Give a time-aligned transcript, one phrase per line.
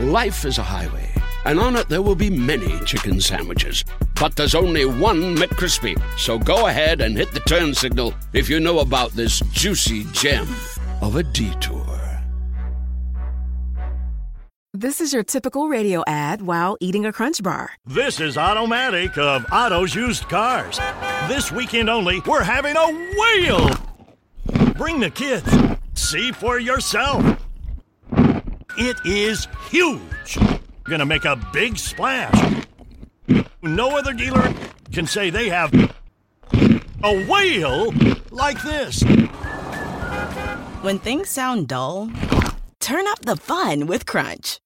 [0.00, 1.10] Life is a highway,
[1.44, 3.84] and on it there will be many chicken sandwiches.
[4.18, 6.00] But there's only one McCrispy.
[6.18, 10.48] So go ahead and hit the turn signal if you know about this juicy gem
[11.02, 11.84] of a detour.
[14.72, 17.72] This is your typical radio ad while eating a crunch bar.
[17.84, 20.80] This is Automatic of Otto's Used Cars.
[21.28, 23.68] This weekend only, we're having a whale!
[24.78, 25.44] Bring the kids.
[25.92, 27.39] See for yourself.
[28.78, 30.38] It is huge.
[30.84, 32.64] Gonna make a big splash.
[33.62, 34.54] No other dealer
[34.92, 35.72] can say they have
[37.02, 37.92] a whale
[38.30, 39.02] like this.
[40.82, 42.10] When things sound dull,
[42.78, 44.58] turn up the fun with Crunch.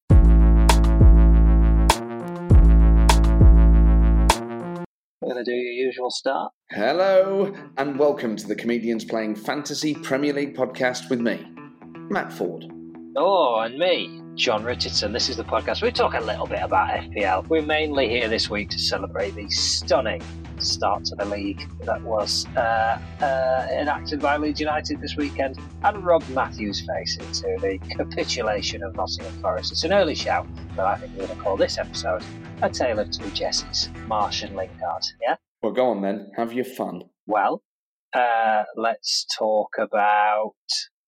[5.20, 6.52] We're going to do your usual start.
[6.70, 11.44] Hello, and welcome to the Comedians Playing Fantasy Premier League podcast with me,
[12.10, 12.66] Matt Ford.
[13.16, 15.12] Oh, and me, John Richardson.
[15.12, 15.82] This is the podcast.
[15.82, 17.46] We talk a little bit about FPL.
[17.46, 20.20] We're mainly here this week to celebrate the stunning
[20.58, 26.04] start to the league that was uh, uh, enacted by Leeds United this weekend and
[26.04, 29.70] Rob Matthews' face into the capitulation of Nottingham Forest.
[29.70, 32.24] It's an early shout, but I think we're going to call this episode
[32.62, 35.04] A Tale of Two Jessies, Marsh and Lingard.
[35.22, 35.36] Yeah?
[35.62, 37.02] Well, go on then, have your fun.
[37.26, 37.62] Well,
[38.12, 40.54] uh, let's talk about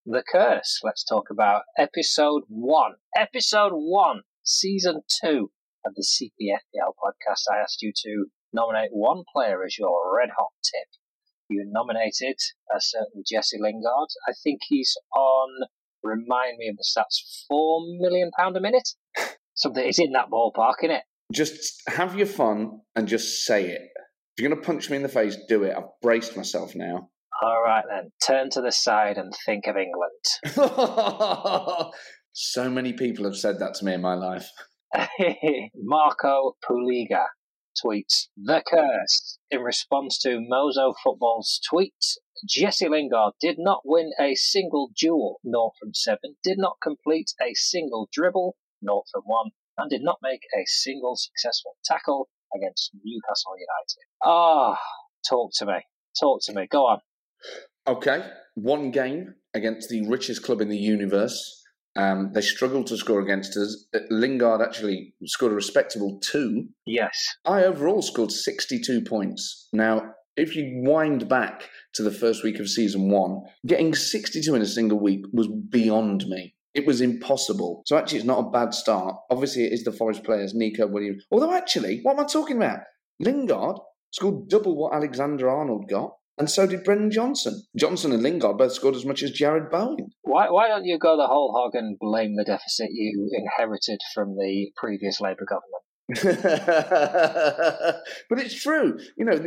[0.06, 0.80] the curse.
[0.84, 2.92] Let's talk about episode one.
[3.16, 5.50] Episode one, season two
[5.84, 7.42] of the CPFPL podcast.
[7.52, 10.88] I asked you to nominate one player as your red hot tip.
[11.48, 12.36] You nominated
[12.74, 14.08] a certain Jesse Lingard.
[14.28, 15.68] I think he's on,
[16.02, 18.88] remind me of the stats, £4 million a minute?
[19.54, 21.02] Something, is in that ballpark, isn't it?
[21.32, 23.80] Just have your fun and just say it.
[24.36, 25.74] If you're going to punch me in the face, do it.
[25.76, 27.08] I've braced myself now.
[27.42, 30.10] All right then, turn to the side and think of England.
[32.32, 34.48] so many people have said that to me in my life.
[35.74, 37.26] Marco Puliga
[37.84, 39.38] tweets The Curse.
[39.50, 41.94] In response to Mozo Football's tweet,
[42.48, 47.52] Jesse Lingard did not win a single duel, nor from 7, did not complete a
[47.54, 53.54] single dribble, nor from 1, and did not make a single successful tackle against Newcastle
[53.56, 54.08] United.
[54.22, 54.76] Ah, oh,
[55.28, 55.80] talk to me.
[56.18, 56.66] Talk to me.
[56.66, 57.00] Go on.
[57.86, 61.62] Okay, one game against the richest club in the universe.
[61.96, 63.86] Um, they struggled to score against us.
[63.94, 66.68] Uh, Lingard actually scored a respectable two.
[66.84, 67.14] Yes.
[67.44, 69.68] I overall scored 62 points.
[69.72, 74.60] Now, if you wind back to the first week of season one, getting 62 in
[74.60, 76.54] a single week was beyond me.
[76.74, 77.82] It was impossible.
[77.86, 79.14] So actually, it's not a bad start.
[79.30, 81.24] Obviously, it is the Forest players, Neco Williams.
[81.30, 82.80] Although, actually, what am I talking about?
[83.18, 83.78] Lingard
[84.10, 86.12] scored double what Alexander Arnold got.
[86.38, 87.62] And so did Brennan Johnson.
[87.76, 90.10] Johnson and Lingard both scored as much as Jarrod Bowen.
[90.22, 94.36] Why, why don't you go the whole hog and blame the deficit you inherited from
[94.36, 95.82] the previous Labour government?
[98.28, 98.98] but it's true.
[99.16, 99.44] You know,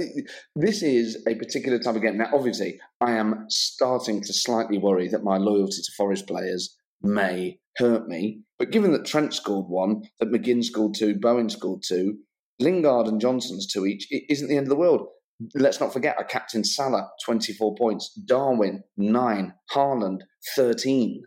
[0.55, 2.17] this is a particular type of game.
[2.17, 7.59] Now, obviously, I am starting to slightly worry that my loyalty to Forest players may
[7.77, 8.41] hurt me.
[8.57, 12.17] But given that Trent scored one, that McGinn scored two, Bowen scored two,
[12.59, 15.07] Lingard and Johnson's two each, it isn't the end of the world.
[15.55, 20.19] Let's not forget, I captain Salah, 24 points, Darwin, 9, Haaland,
[20.55, 21.21] 13.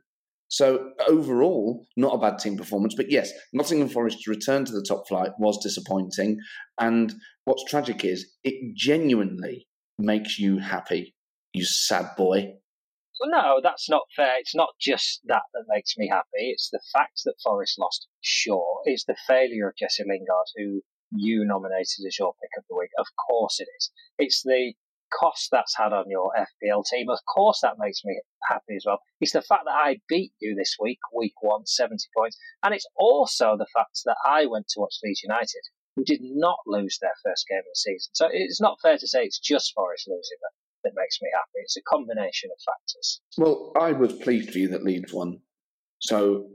[0.48, 2.94] So overall, not a bad team performance.
[2.94, 6.38] But yes, Nottingham Forest's return to the top flight was disappointing.
[6.78, 7.14] And
[7.46, 9.66] what's tragic is it genuinely
[9.98, 11.14] makes you happy,
[11.54, 12.52] you sad boy.
[13.18, 14.40] Well, no, that's not fair.
[14.40, 16.50] It's not just that that makes me happy.
[16.50, 18.08] It's the fact that Forest lost.
[18.20, 20.82] Sure, it's the failure of Jesse Lingard, who
[21.14, 22.90] you nominated as your pick of the week.
[22.98, 23.90] Of course it is.
[24.18, 24.74] It's the
[25.12, 27.08] cost that's had on your FPL team.
[27.10, 29.00] Of course that makes me happy as well.
[29.20, 32.38] It's the fact that I beat you this week, week one, 70 points.
[32.62, 35.62] And it's also the fact that I went to watch Leeds United,
[35.96, 38.10] who did not lose their first game of the season.
[38.14, 40.52] So it's not fair to say it's just Forest losing that
[40.84, 41.62] that makes me happy.
[41.62, 43.20] It's a combination of factors.
[43.38, 45.40] Well, I was pleased for you that Leeds won.
[46.00, 46.48] So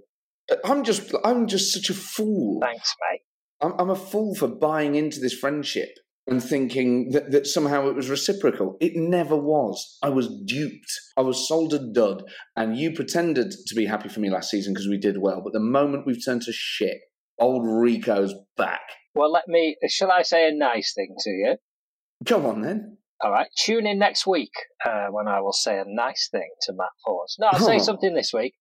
[0.52, 2.60] uh, I'm just I'm just such a fool.
[2.62, 3.22] Thanks, mate.
[3.62, 5.90] I'm, I'm a fool for buying into this friendship
[6.28, 8.76] and thinking that, that somehow it was reciprocal.
[8.82, 9.98] It never was.
[10.04, 10.92] I was duped.
[11.16, 12.24] I was sold a dud,
[12.56, 15.42] and you pretended to be happy for me last season because we did well.
[15.42, 16.98] But the moment we've turned to shit,
[17.40, 18.82] old Rico's back.
[19.16, 19.78] Well, let me.
[19.88, 21.56] Shall I say a nice thing to you?
[22.26, 22.98] Come on then.
[23.22, 23.48] All right.
[23.58, 24.52] Tune in next week
[24.86, 27.38] uh, when I will say a nice thing to Matt Forrest.
[27.40, 28.54] No, I'll say something this week.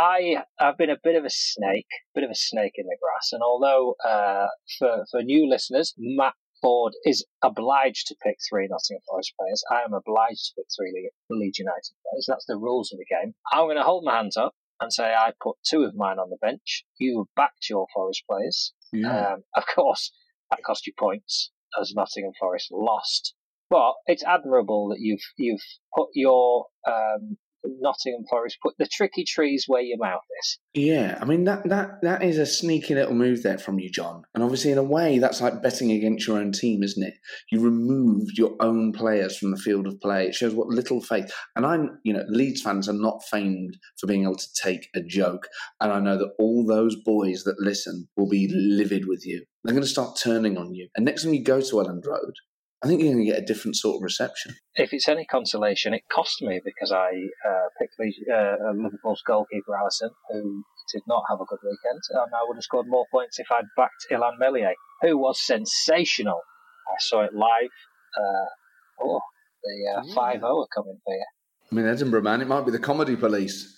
[0.00, 3.32] I have been a bit of a snake, bit of a snake in the grass.
[3.32, 4.46] And although uh,
[4.78, 6.32] for for new listeners, Matt
[6.62, 9.62] Ford is obliged to pick three Nottingham Forest players.
[9.70, 12.26] I am obliged to pick three Leeds United players.
[12.26, 13.34] That's the rules of the game.
[13.52, 16.30] I'm going to hold my hands up and say I put two of mine on
[16.30, 16.84] the bench.
[16.98, 18.72] You have backed your Forest players.
[18.92, 19.32] Yeah.
[19.32, 20.12] Um, of course,
[20.50, 23.34] that cost you points as Nottingham Forest lost.
[23.68, 25.62] But it's admirable that you've you've
[25.94, 30.58] put your um, Nottingham Forest put the tricky trees where your mouth is.
[30.74, 34.22] Yeah, I mean that that that is a sneaky little move there from you, John.
[34.34, 37.14] And obviously, in a way, that's like betting against your own team, isn't it?
[37.50, 40.26] You removed your own players from the field of play.
[40.26, 41.32] It shows what little faith.
[41.56, 45.02] And I'm, you know, Leeds fans are not famed for being able to take a
[45.02, 45.48] joke.
[45.80, 49.44] And I know that all those boys that listen will be livid with you.
[49.64, 50.88] They're going to start turning on you.
[50.96, 52.34] And next time you go to Elland Road,
[52.82, 54.56] I think you're going to get a different sort of reception.
[54.74, 57.10] If it's any consolation, it cost me because I
[57.46, 62.34] uh, picked the, uh, Liverpool's goalkeeper Alisson, who did not have a good weekend, and
[62.34, 64.72] I would have scored more points if I'd backed Illan Meslier,
[65.02, 66.40] who was sensational.
[66.88, 67.70] I saw it live.
[68.18, 69.20] Uh, oh,
[69.62, 71.24] the five zero are coming for you.
[71.70, 73.76] I mean, Edinburgh, man, it might be the comedy police.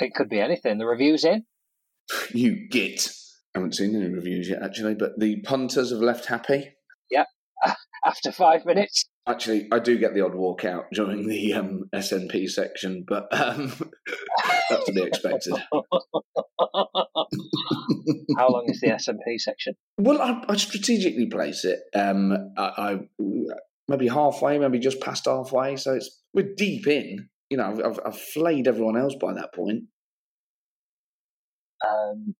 [0.00, 0.78] It could be anything.
[0.78, 1.44] The review's in.
[2.32, 3.10] You git.
[3.54, 6.73] I haven't seen any reviews yet, actually, but the punters have left happy.
[8.04, 9.06] After five minutes.
[9.26, 13.72] Actually, I do get the odd walkout during the um, SNP section, but um,
[14.68, 15.54] that's to be expected.
[18.36, 19.74] How long is the SNP section?
[19.96, 21.80] Well, I, I strategically place it.
[21.94, 22.98] Um, I, I
[23.88, 25.76] maybe halfway, maybe just past halfway.
[25.76, 27.30] So it's we're deep in.
[27.48, 29.84] You know, I've, I've, I've flayed everyone else by that point.
[31.86, 32.34] Um,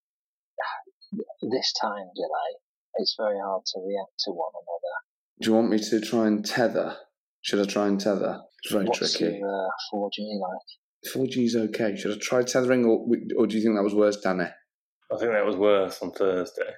[1.50, 2.58] this time delay,
[2.96, 5.03] it's very hard to react to one another.
[5.44, 6.96] Do you want me to try and tether?
[7.42, 8.40] Should I try and tether?
[8.62, 9.36] It's very What's tricky.
[9.36, 11.14] your uh, 4G like?
[11.14, 11.94] 4G is okay.
[11.96, 13.06] Should I try tethering, or
[13.36, 14.44] or do you think that was worse, Danny?
[14.44, 16.70] I think that was worse on Thursday.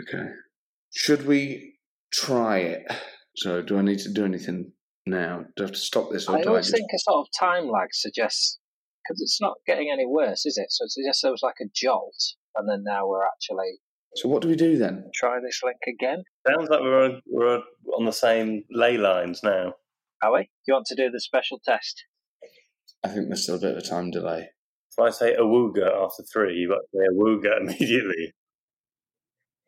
[0.00, 0.30] Okay.
[0.94, 1.74] Should we
[2.10, 2.90] try it?
[3.36, 4.72] So, do I need to do anything
[5.04, 5.44] now?
[5.56, 6.76] Do I have to stop this, or I do I always just?
[6.76, 8.58] think a sort of time lag suggests
[9.04, 10.68] because it's not getting any worse, is it?
[10.70, 12.16] So it suggests there was like a jolt,
[12.56, 13.80] and then now we're actually
[14.16, 15.08] So, what do we do then?
[15.14, 16.24] try this link again.
[16.46, 17.62] Sounds like we're on, we're
[17.96, 19.74] on the same ley lines now.
[20.22, 20.48] Are we?
[20.66, 22.04] You want to do the special test?
[23.04, 24.50] I think there's still a bit of a time delay.
[24.92, 28.34] If I say awooga after three, you've got to say awooga immediately.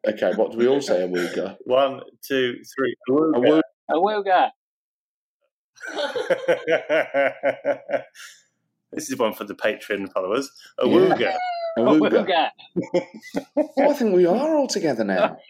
[0.07, 1.57] Okay, what do we all say, Awooga?
[1.65, 2.97] One, two, three.
[3.09, 3.61] Awooga.
[3.89, 4.51] Awooga.
[5.95, 5.95] Awooga!
[8.93, 10.51] this is one for the Patreon followers.
[10.81, 11.15] Awooga.
[11.15, 11.37] Awooga.
[11.79, 12.51] Awooga!
[13.57, 15.39] Oh, I think we are all together now.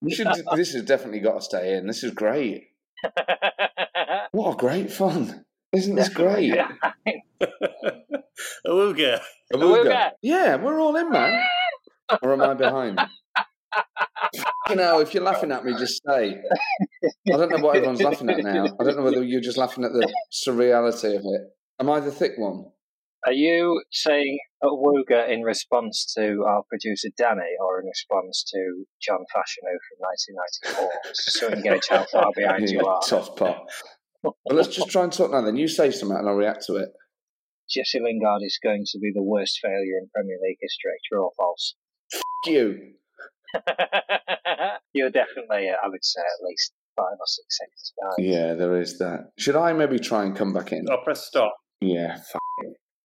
[0.00, 1.86] We should, this has definitely got to stay in.
[1.86, 2.68] This is great.
[4.32, 5.44] What a great fun.
[5.72, 6.54] Isn't this great?
[8.66, 9.20] Awooga.
[9.52, 10.10] Awooga.
[10.22, 11.42] Yeah, we're all in, man.
[12.22, 13.00] Or am I behind?
[14.68, 16.40] You know, if you're laughing at me, just say.
[17.04, 18.64] I don't know what everyone's laughing at now.
[18.80, 21.40] I don't know whether you're just laughing at the surreality of it.
[21.80, 22.66] Am I the thick one?
[23.28, 29.18] Are you saying Awooga in response to our producer Danny or in response to John
[29.18, 29.98] Fashanu from
[30.72, 30.90] 1994?
[31.14, 33.02] Just so we can gauge how far behind you are.
[33.06, 33.68] Toss pot.
[34.22, 35.58] Well, let's just try and talk now then.
[35.58, 36.88] You say something and I'll react to it.
[37.68, 40.92] Jesse Lingard is going to be the worst failure in Premier League history.
[41.12, 41.74] True or false?
[42.14, 42.94] F- you.
[44.94, 48.32] You're definitely, uh, I would say, at least five or six seconds behind.
[48.34, 49.32] Yeah, there is that.
[49.38, 50.86] Should I maybe try and come back in?
[50.90, 51.54] I'll press stop.
[51.82, 52.40] Yeah, f-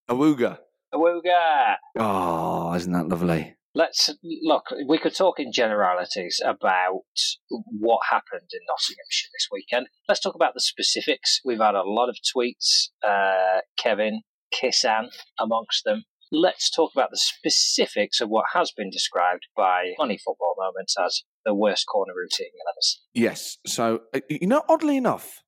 [0.10, 0.60] Awooga.
[0.94, 1.76] Awooga!
[1.98, 3.56] Oh, isn't that lovely?
[3.76, 4.12] Let's
[4.44, 4.66] look.
[4.88, 7.02] We could talk in generalities about
[7.50, 9.88] what happened in Nottinghamshire this weekend.
[10.08, 11.40] Let's talk about the specifics.
[11.44, 12.90] We've had a lot of tweets.
[13.06, 14.22] Uh, Kevin,
[14.54, 15.08] Kissan,
[15.40, 16.04] amongst them.
[16.32, 21.24] Let's talk about the specifics of what has been described by Funny Football Moments as
[21.46, 23.00] the worst corner routine you'll ever see.
[23.14, 23.58] Yes.
[23.66, 25.42] So, uh, you know, oddly enough,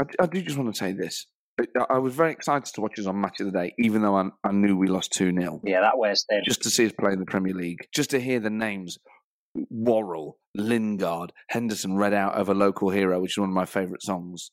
[0.00, 1.26] I, I do just want to say this.
[1.90, 4.28] I- was very excited to watch us on Match of the Day, even though I,
[4.44, 5.60] I knew we lost 2 0.
[5.64, 6.42] Yeah, that wears thin.
[6.44, 8.98] Just to see us play in the Premier League, just to hear the names
[9.70, 14.02] Worrall, Lingard, Henderson read out of a local hero, which is one of my favourite
[14.02, 14.50] songs.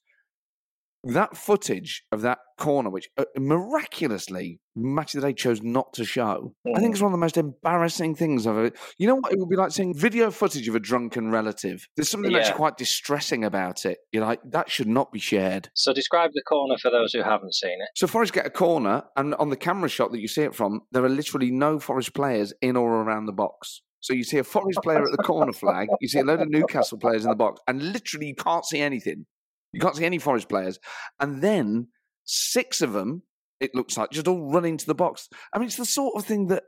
[1.05, 6.03] That footage of that corner, which uh, miraculously Match of the Day chose not to
[6.03, 8.71] show, I think it's one of the most embarrassing things I've ever.
[8.97, 9.31] You know what?
[9.31, 11.87] It would be like seeing video footage of a drunken relative.
[11.95, 12.39] There's something Yeah.
[12.39, 13.99] actually quite distressing about it.
[14.11, 15.69] You're like, that should not be shared.
[15.73, 17.89] So describe the corner for those who haven't seen it.
[17.95, 20.81] So Forest get a corner, and on the camera shot that you see it from,
[20.91, 23.81] there are literally no Forest players in or around the box.
[24.01, 26.49] So you see a Forest player at the corner flag, you see a load of
[26.49, 29.25] Newcastle players in the box, and literally you can't see anything.
[29.71, 30.79] You can't see any Forest players.
[31.19, 31.87] And then
[32.25, 33.23] six of them,
[33.59, 35.29] it looks like, just all run into the box.
[35.53, 36.63] I mean, it's the sort of thing that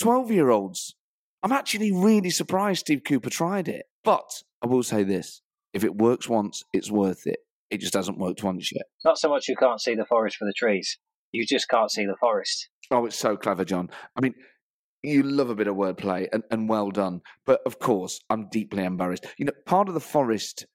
[0.00, 0.94] 12 year olds,
[1.42, 3.86] I'm actually really surprised Steve Cooper tried it.
[4.04, 7.40] But I will say this if it works once, it's worth it.
[7.70, 8.86] It just hasn't worked once yet.
[9.04, 10.98] Not so much you can't see the forest for the trees.
[11.32, 12.68] You just can't see the forest.
[12.90, 13.90] Oh, it's so clever, John.
[14.16, 14.34] I mean,
[15.02, 17.20] you love a bit of wordplay and, and well done.
[17.44, 19.26] But of course, I'm deeply embarrassed.
[19.38, 20.66] You know, part of the Forest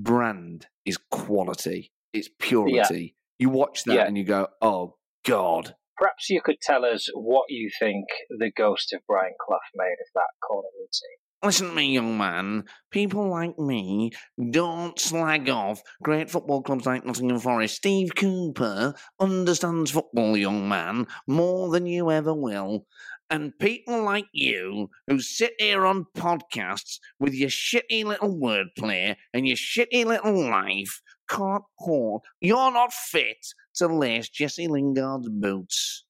[0.00, 3.16] brand is quality, it's purity.
[3.38, 4.06] You watch that Yeah.
[4.06, 4.96] and you go, oh,
[5.26, 5.74] God.
[5.98, 10.06] Perhaps you could tell us what you think the ghost of Brian Clough made of
[10.14, 11.18] that corner routine.
[11.44, 12.64] Listen to me, young man.
[12.92, 14.12] People like me
[14.50, 17.76] don't slag off great football clubs like Nottingham Forest.
[17.76, 22.86] Steve Cooper understands football, young man, more than you ever will.
[23.32, 29.48] And people like you who sit here on podcasts with your shitty little wordplay and
[29.48, 32.26] your shitty little life can't hold.
[32.42, 33.38] You're not fit
[33.76, 36.04] to lace Jesse Lingard's boots.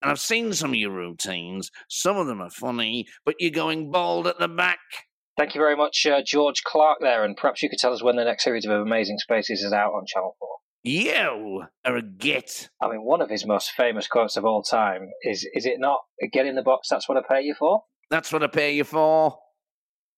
[0.00, 1.72] And I've seen some of your routines.
[1.88, 4.78] Some of them are funny, but you're going bald at the back.
[5.36, 8.14] Thank you very much, uh, George Clarke, there, and perhaps you could tell us when
[8.14, 10.48] the next series of Amazing Spaces is out on Channel 4.
[10.82, 12.70] You are a git.
[12.80, 16.00] I mean, one of his most famous quotes of all time is Is it not
[16.32, 17.82] get in the box, that's what I pay you for?
[18.10, 19.38] That's what I pay you for.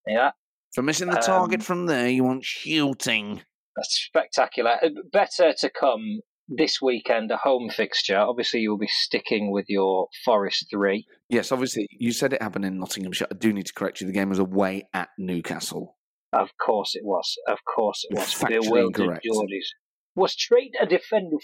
[0.07, 0.31] Yeah,
[0.75, 3.43] For missing the target Um, from there, you want shooting.
[3.77, 4.79] that's spectacular.
[4.83, 8.19] Uh, Better to come this weekend, a home fixture.
[8.19, 11.07] Obviously, you'll be sticking with your Forest 3.
[11.29, 13.29] Yes, obviously, you said it happened in Nottinghamshire.
[13.31, 14.07] I do need to correct you.
[14.09, 15.97] The game was away at Newcastle.
[16.33, 17.37] Of course it was.
[17.47, 18.35] Of course it was.
[18.35, 19.25] Factually incorrect.
[19.25, 19.67] Geordies.
[20.15, 21.37] Was straight a defender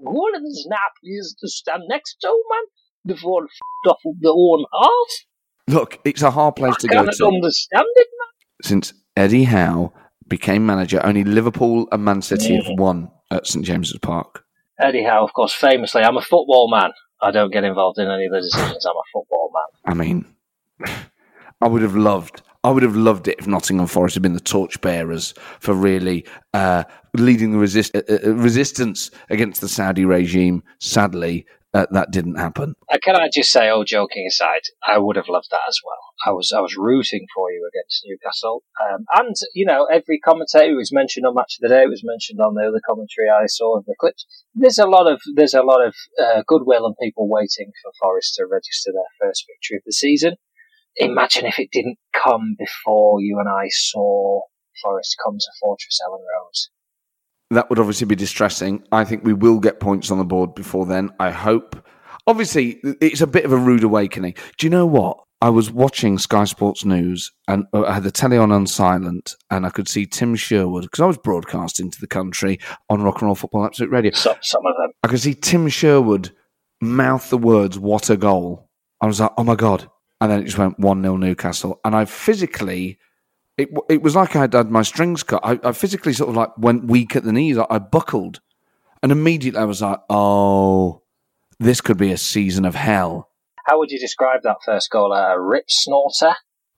[0.00, 5.74] and snap is to stand next to man before f- off of the own half.
[5.74, 7.26] Look, it's a hard place to go to.
[7.26, 8.62] understand it, man.
[8.62, 9.92] Since Eddie Howe
[10.26, 12.78] became manager, only Liverpool and Man City have Mhm.
[12.78, 14.44] won at St James's Park.
[14.80, 16.90] Eddie Howe, of course, famously, I'm a football man.
[17.20, 18.84] I don't get involved in any of the decisions.
[18.84, 19.92] I'm a football man.
[19.92, 20.34] I mean,
[21.60, 24.40] I would have loved, I would have loved it if Nottingham Forest had been the
[24.40, 30.62] torchbearers for really uh, leading the resist, uh, uh, resistance against the Saudi regime.
[30.80, 31.44] Sadly,
[31.74, 32.74] uh, that didn't happen.
[32.90, 35.98] Uh, can I just say, all joking aside, I would have loved that as well.
[36.24, 40.70] I was I was rooting for you against Newcastle, um, and you know every commentator
[40.70, 43.46] who was mentioned on Match of the Day was mentioned on the other commentary I
[43.46, 44.24] saw of the clips.
[44.54, 48.36] There's a lot of there's a lot of uh, goodwill and people waiting for Forest
[48.36, 50.36] to register their first victory of the season.
[50.96, 54.40] Imagine if it didn't come before you and I saw
[54.82, 56.52] Forest come to Fortress Elland Road.
[57.50, 58.84] That would obviously be distressing.
[58.90, 61.10] I think we will get points on the board before then.
[61.20, 61.84] I hope.
[62.26, 64.34] Obviously, it's a bit of a rude awakening.
[64.56, 65.18] Do you know what?
[65.44, 69.34] I was watching Sky Sports News and uh, I had the telly on on silent,
[69.50, 72.58] and I could see Tim Sherwood because I was broadcasting to the country
[72.88, 74.12] on Rock and Roll Football Absolute Radio.
[74.12, 74.92] Some some of them.
[75.02, 76.32] I could see Tim Sherwood
[76.80, 78.70] mouth the words "What a goal!"
[79.02, 79.90] I was like, "Oh my god!"
[80.24, 82.98] And then it just went one 0 Newcastle, and I physically,
[83.58, 85.42] it it was like I had had my strings cut.
[85.44, 87.58] I, I physically sort of like went weak at the knees.
[87.58, 88.40] I, I buckled,
[89.02, 91.02] and immediately I was like, "Oh,
[91.60, 93.28] this could be a season of hell."
[93.66, 95.12] How would you describe that first goal?
[95.12, 96.36] A rip snorter?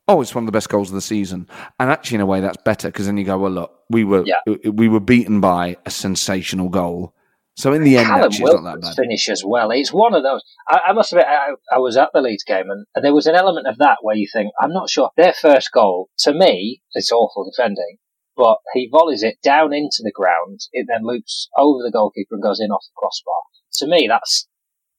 [0.08, 1.48] Oh, it's one of the best goals of the season,
[1.78, 4.24] and actually, in a way, that's better because then you go, "Well, look, we were
[4.26, 4.40] Yeah.
[4.68, 7.14] we were beaten by a sensational goal."
[7.56, 8.96] So in the end, Callum actually, it's not that bad.
[8.96, 9.70] finish as well.
[9.70, 10.42] It's one of those.
[10.68, 13.34] I, I must admit, I, I was at the Leeds game, and there was an
[13.34, 15.08] element of that where you think, I'm not sure.
[15.16, 17.96] Their first goal, to me, it's awful defending,
[18.36, 20.60] but he volleys it down into the ground.
[20.72, 23.40] It then loops over the goalkeeper and goes in off the crossbar.
[23.78, 24.48] To me, that's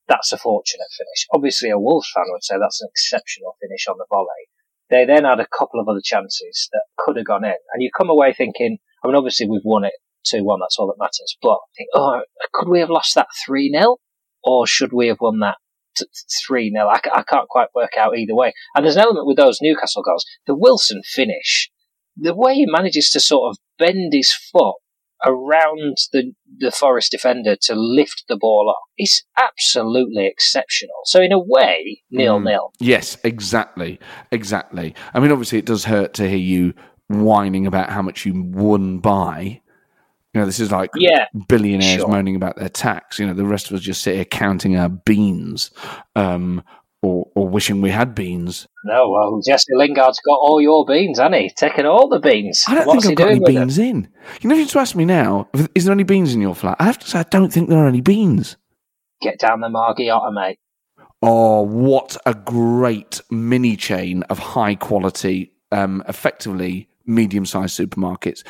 [0.07, 1.27] that's a fortunate finish.
[1.31, 4.49] Obviously, a Wolves fan would say that's an exceptional finish on the volley.
[4.89, 7.91] They then had a couple of other chances that could have gone in, and you
[7.95, 9.93] come away thinking, I mean, obviously we've won it
[10.29, 11.37] 2 1, that's all that matters.
[11.41, 12.21] But think, oh,
[12.53, 13.97] could we have lost that 3 0?
[14.43, 15.57] Or should we have won that
[16.47, 16.87] 3 0?
[16.87, 18.53] I, I can't quite work out either way.
[18.75, 20.25] And there's an element with those Newcastle goals.
[20.45, 21.69] The Wilson finish,
[22.15, 24.75] the way he manages to sort of bend his foot
[25.25, 30.95] around the, the Forest defender to lift the ball up is absolutely exceptional.
[31.05, 32.71] So, in a way, nil nil.
[32.75, 32.87] Mm.
[32.87, 33.99] Yes, exactly,
[34.31, 34.93] exactly.
[35.13, 36.73] I mean, obviously, it does hurt to hear you
[37.07, 39.61] whining about how much you won by.
[40.33, 42.07] You know, this is like Yeah, billionaires sure.
[42.07, 43.17] moaning about their tax.
[43.19, 45.71] You know, the rest of us just sit here counting our beans,
[46.15, 46.63] um,
[47.01, 48.67] or or wishing we had beans.
[48.83, 51.49] No, well, Jesse Lingard's got all your beans, hasn't he?
[51.49, 52.63] Taking all the beans.
[52.67, 53.55] I don't What's think I've got any with them?
[53.63, 54.09] beans in.
[54.41, 56.75] You know, if you to ask me now, is there any beans in your flat?
[56.79, 58.57] I have to say, I don't think there are any beans.
[59.21, 60.59] Get down the Margiotta, mate.
[61.23, 68.43] Oh, what a great mini chain of high quality, um, effectively medium sized supermarkets.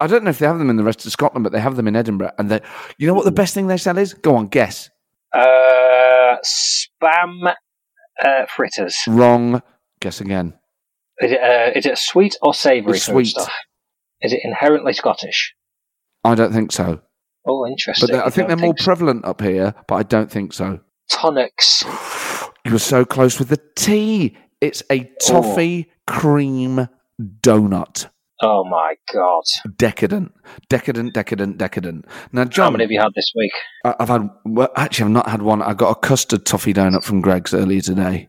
[0.00, 1.76] I don't know if they have them in the rest of Scotland, but they have
[1.76, 2.32] them in Edinburgh.
[2.38, 2.60] And they,
[2.98, 4.14] you know what the best thing they sell is?
[4.14, 4.88] Go on, guess.
[5.32, 7.54] Uh, spam
[8.24, 8.96] uh, fritters.
[9.06, 9.62] Wrong.
[10.00, 10.54] Guess again.
[11.20, 13.26] Is it, uh, is it sweet or savoury sweet.
[13.28, 13.52] stuff?
[14.22, 15.54] Is it inherently Scottish?
[16.24, 17.00] I don't think so.
[17.46, 18.08] Oh, interesting.
[18.10, 18.84] But I think they're don't more so?
[18.84, 20.80] prevalent up here, but I don't think so.
[21.10, 21.84] tonics.
[22.66, 24.36] You were so close with the T.
[24.60, 26.88] It's a toffee cream
[27.18, 28.10] donut.
[28.42, 29.42] Oh my god!
[29.76, 30.32] Decadent,
[30.68, 32.06] decadent, decadent, decadent.
[32.32, 33.52] Now, How John, many have you had this week?
[33.84, 34.30] I- I've had.
[34.46, 35.60] Well, actually, I've not had one.
[35.62, 38.28] I got a custard toffee donut from Greggs earlier today.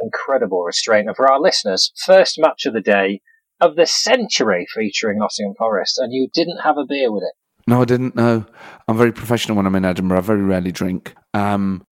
[0.00, 1.06] Incredible restraint.
[1.06, 3.22] And for our listeners, first match of the day
[3.60, 7.32] of the century featuring Nottingham Forest, and you didn't have a beer with it.
[7.66, 8.44] No, I didn't No,
[8.86, 10.18] I'm very professional when I'm in Edinburgh.
[10.18, 11.14] I very rarely drink.
[11.32, 11.82] Um,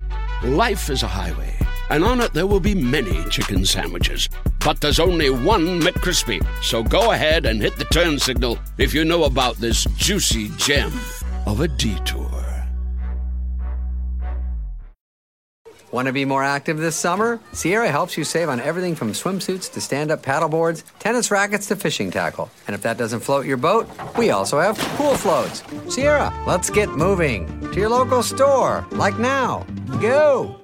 [0.42, 1.56] Life is a highway,
[1.94, 4.28] and on it there will be many chicken sandwiches.
[4.64, 6.44] But there's only one McCrispy.
[6.60, 10.92] So go ahead and hit the turn signal if you know about this juicy gem
[11.46, 12.30] of a detour.
[15.92, 17.38] Want to be more active this summer?
[17.52, 21.76] Sierra helps you save on everything from swimsuits to stand up paddleboards, tennis rackets to
[21.76, 22.50] fishing tackle.
[22.66, 25.62] And if that doesn't float your boat, we also have pool floats.
[25.94, 29.64] Sierra, let's get moving to your local store, like now.
[30.00, 30.63] Go!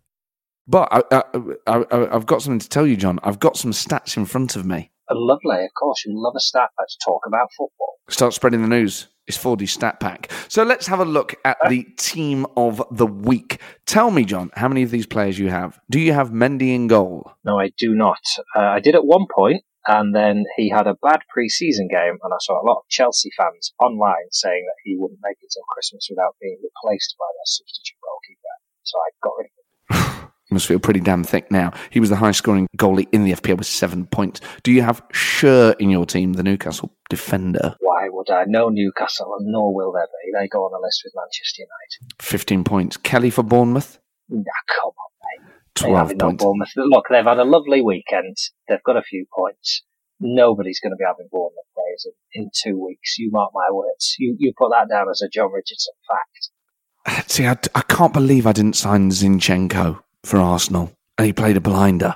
[0.67, 1.23] But I, I,
[1.67, 3.19] I, I- I've got something to tell you, John.
[3.23, 4.91] I've got some stats in front of me.
[5.09, 6.03] Uh, Lovely, of course.
[6.05, 6.69] You love a stat.
[6.79, 7.95] Let's talk about football.
[8.09, 9.07] Start spreading the news.
[9.27, 10.31] It's 4D Stat Pack.
[10.49, 13.59] So let's have a look at the team of the week.
[13.85, 15.79] Tell me, John, how many of these players you have?
[15.89, 17.31] Do you have Mendy in goal?
[17.45, 18.19] No, I do not.
[18.55, 22.33] Uh, I did at one point, and then he had a bad pre-season game, and
[22.33, 25.63] I saw a lot of Chelsea fans online saying that he wouldn't make it till
[25.69, 28.55] Christmas without being replaced by their substitute goalkeeper.
[28.83, 30.20] So I got rid of him.
[30.51, 31.71] Must feel pretty damn thick now.
[31.91, 34.41] He was the highest scoring goalie in the FPL with seven points.
[34.63, 37.75] Do you have Schär in your team, the Newcastle defender?
[37.79, 38.43] Why would I?
[38.47, 40.31] No Newcastle, nor will there be.
[40.37, 42.21] They go on the list with Manchester United.
[42.21, 42.97] 15 points.
[42.97, 43.97] Kelly for Bournemouth?
[44.27, 45.53] Nah, come on, mate.
[45.75, 46.43] 12 haven't no points.
[46.43, 46.69] Bournemouth.
[46.75, 48.35] Look, they've had a lovely weekend.
[48.67, 49.83] They've got a few points.
[50.19, 53.17] Nobody's going to be having Bournemouth players in, in two weeks.
[53.17, 54.15] You mark my words.
[54.19, 57.29] You you put that down as a John Richardson fact.
[57.31, 60.91] See, I, I can't believe I didn't sign Zinchenko for Arsenal.
[61.17, 62.15] And he played a blinder.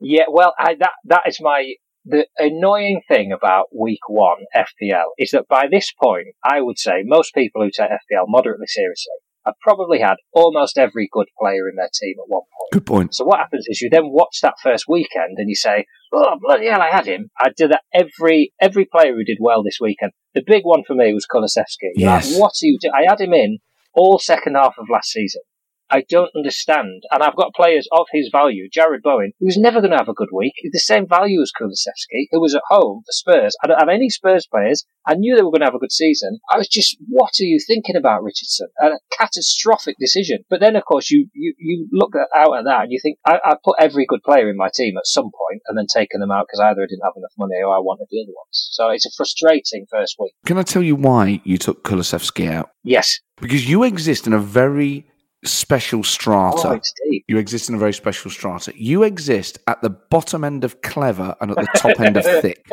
[0.00, 5.30] Yeah, well, I, that that is my the annoying thing about week one FPL is
[5.32, 9.12] that by this point, I would say most people who take FPL moderately seriously
[9.44, 12.72] have probably had almost every good player in their team at one point.
[12.72, 13.14] Good point.
[13.14, 16.68] So what happens is you then watch that first weekend and you say, "Oh bloody
[16.68, 20.12] hell, I had him." I did that every every player who did well this weekend.
[20.34, 21.92] The big one for me was Kulusevski.
[21.94, 22.78] You're like, what are you?
[22.80, 22.90] Do-?
[22.90, 23.58] I had him in
[23.94, 25.42] all second half of last season.
[25.90, 27.02] I don't understand.
[27.10, 30.14] And I've got players of his value, Jarrod Bowen, who's never going to have a
[30.14, 30.54] good week.
[30.72, 33.56] The same value as Kulusevski, who was at home for Spurs.
[33.62, 34.84] I don't have any Spurs players.
[35.06, 36.38] I knew they were going to have a good season.
[36.52, 38.68] I was just, what are you thinking about, Richardson?
[38.80, 40.44] A catastrophic decision.
[40.50, 43.18] But then, of course, you, you, you look at, out at that and you think,
[43.26, 46.20] I, I put every good player in my team at some point and then taken
[46.20, 48.68] them out because either I didn't have enough money or I wanted the other ones.
[48.72, 50.32] So it's a frustrating first week.
[50.44, 52.70] Can I tell you why you took Kulusevski out?
[52.84, 53.20] Yes.
[53.40, 55.06] Because you exist in a very
[55.44, 56.68] special strata.
[56.68, 57.24] Oh, it's deep.
[57.28, 58.72] You exist in a very special strata.
[58.76, 62.66] You exist at the bottom end of clever and at the top end of thick.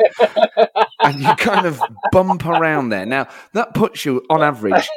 [1.00, 3.06] And you kind of bump around there.
[3.06, 4.88] Now, that puts you on average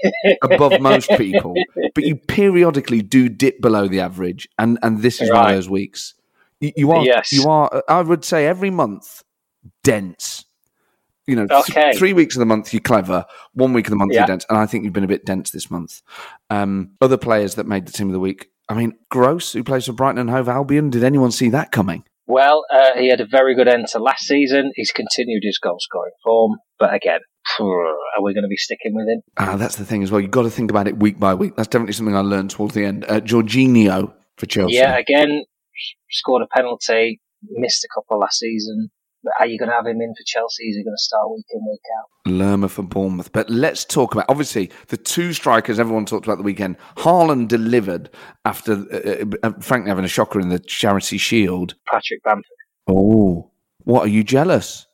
[0.41, 1.53] above most people,
[1.93, 4.47] but you periodically do dip below the average.
[4.57, 6.15] And, and this is one of those weeks.
[6.59, 7.31] You, you are, Yes.
[7.31, 9.23] you are, I would say every month,
[9.83, 10.45] dense.
[11.29, 14.13] You know, th- three weeks of the month you're clever, one week of the month
[14.13, 14.21] Yeah.
[14.21, 16.01] you're dense, and I think you've been a bit dense this month.
[16.49, 18.49] Um, other players that made the team of the week.
[18.67, 20.89] I mean, Gross, who plays for Brighton and Hove Albion.
[20.89, 22.03] Did anyone see that coming?
[22.27, 24.71] Well, uh, he had a very good end to last season.
[24.75, 26.57] He's continued his goal scoring form.
[26.77, 27.21] But again,
[27.59, 29.21] are we going to be sticking with him?
[29.37, 30.21] Ah, that's the thing as well.
[30.21, 31.55] You've got to think about it week by week.
[31.55, 33.05] That's definitely something I learned towards the end.
[33.09, 34.75] Uh, Jorginho for Chelsea.
[34.75, 35.43] Yeah, again,
[36.11, 38.91] scored a penalty, missed a couple last season.
[39.39, 40.63] Are you going to have him in for Chelsea?
[40.69, 42.31] Is he going to start week in, week out?
[42.31, 43.31] Lerma for Bournemouth.
[43.31, 46.77] But let's talk about obviously the two strikers everyone talked about the weekend.
[46.97, 48.09] Haaland delivered
[48.45, 51.75] after, uh, uh, frankly, having a shocker in the Charity Shield.
[51.87, 52.43] Patrick Bamford.
[52.87, 54.87] Oh, what are you jealous?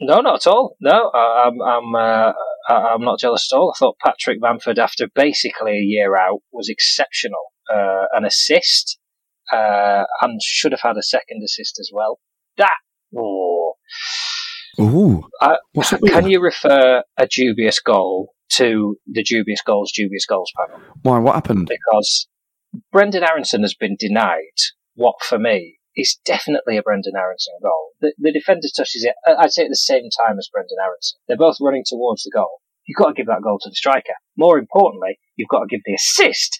[0.00, 0.76] No, not at all.
[0.80, 2.32] No, I- I'm I'm uh,
[2.68, 3.72] I'm not jealous at all.
[3.74, 7.52] I thought Patrick Bamford, after basically a year out, was exceptional.
[7.68, 8.98] Uh, an assist,
[9.52, 12.18] uh, and should have had a second assist as well.
[12.58, 12.76] That,
[13.16, 13.74] oh,
[14.80, 15.56] Ooh, I,
[16.06, 21.18] can you refer a dubious goal to the dubious goals, dubious goals panel Why?
[21.18, 21.68] What happened?
[21.68, 22.28] because
[22.94, 24.58] Brenden Aaronson has been denied
[24.94, 27.90] what, for me, is definitely a Brenden Aaronson goal.
[28.00, 31.18] The, the defender touches it, I'd say at the same time as Brenden Aaronson.
[31.26, 32.60] They're both running towards the goal.
[32.86, 34.14] You've got to give that goal to the striker.
[34.36, 36.58] More importantly, you've got to give the assist.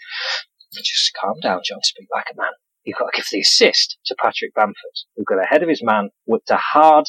[0.75, 1.79] Just calm down, John.
[1.83, 2.53] Speak like a man.
[2.89, 6.09] You've got to give the assist to Patrick Bamford, who got ahead of his man,
[6.25, 7.05] whipped a hard,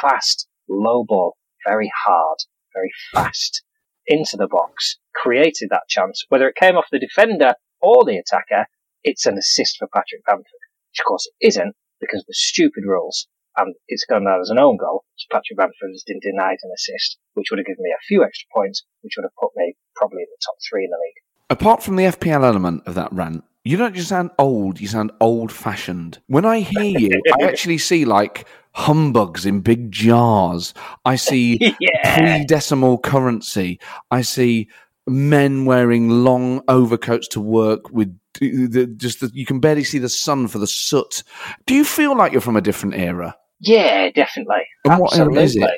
[0.00, 1.36] fast, low ball,
[1.66, 2.38] very hard,
[2.72, 3.62] very fast,
[4.06, 6.24] into the box, created that chance.
[6.30, 8.68] Whether it came off the defender or the attacker,
[9.04, 10.46] it's an assist for Patrick Bamford.
[10.46, 14.48] Which, of course, it isn't because of the stupid rules, and it's gone out as
[14.48, 15.04] an own goal.
[15.16, 18.24] So Patrick Bamford has been denied an assist, which would have given me a few
[18.24, 21.20] extra points, which would have put me probably in the top three in the league.
[21.50, 25.12] Apart from the FPL element of that rant, you don't just sound old, you sound
[25.20, 26.18] old fashioned.
[26.26, 30.72] When I hear you, I actually see like humbugs in big jars.
[31.04, 32.16] I see Yeah.
[32.16, 33.78] pre decimal currency.
[34.10, 34.70] I see
[35.06, 40.08] men wearing long overcoats to work with the, just the, you can barely see the
[40.08, 41.22] sun for the soot.
[41.66, 43.36] Do you feel like you're from a different era?
[43.60, 44.64] Yeah, definitely.
[44.86, 45.70] And what era is it?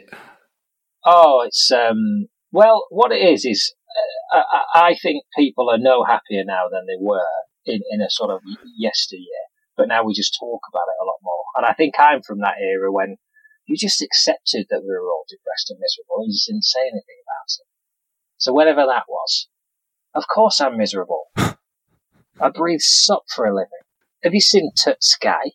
[1.04, 2.28] Oh, it's um.
[2.52, 3.74] Well, what it is is,
[4.32, 4.42] uh,
[4.74, 7.24] I, I think people are no happier now than they were
[7.66, 8.40] in in a sort of
[8.76, 9.44] yesteryear.
[9.76, 11.44] But now we just talk about it a lot more.
[11.56, 13.16] And I think I'm from that era when
[13.66, 16.26] you just accepted that we were all depressed and miserable.
[16.26, 17.66] You just didn't say anything about it.
[18.36, 19.48] So whatever that was,
[20.14, 21.28] of course I'm miserable.
[21.36, 23.68] I breathe soap for a living.
[24.22, 25.52] Have you seen Tut Sky?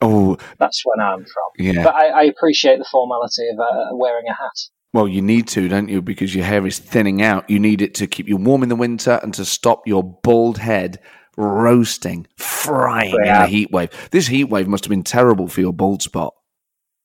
[0.00, 1.50] Oh, That's when I'm from.
[1.58, 1.84] yeah.
[1.84, 4.58] But I, I appreciate the formality of uh, wearing a hat.
[4.92, 6.02] Well, you need to, don't you?
[6.02, 7.48] Because your hair is thinning out.
[7.48, 10.58] You need it to keep you warm in the winter and to stop your bald
[10.58, 10.98] head
[11.36, 13.42] roasting, frying in Yeah.
[13.42, 13.90] the heat wave.
[14.10, 16.34] This heat wave must have been terrible for your bald spot.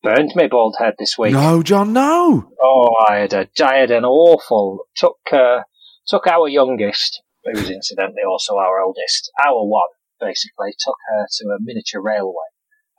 [0.03, 1.33] Burned my bald head this week.
[1.33, 2.51] No, John, no.
[2.61, 5.61] Oh, I had a, I had an awful took uh,
[6.07, 11.45] took our youngest, who was incidentally also our oldest, our one basically took her to
[11.49, 12.47] a miniature railway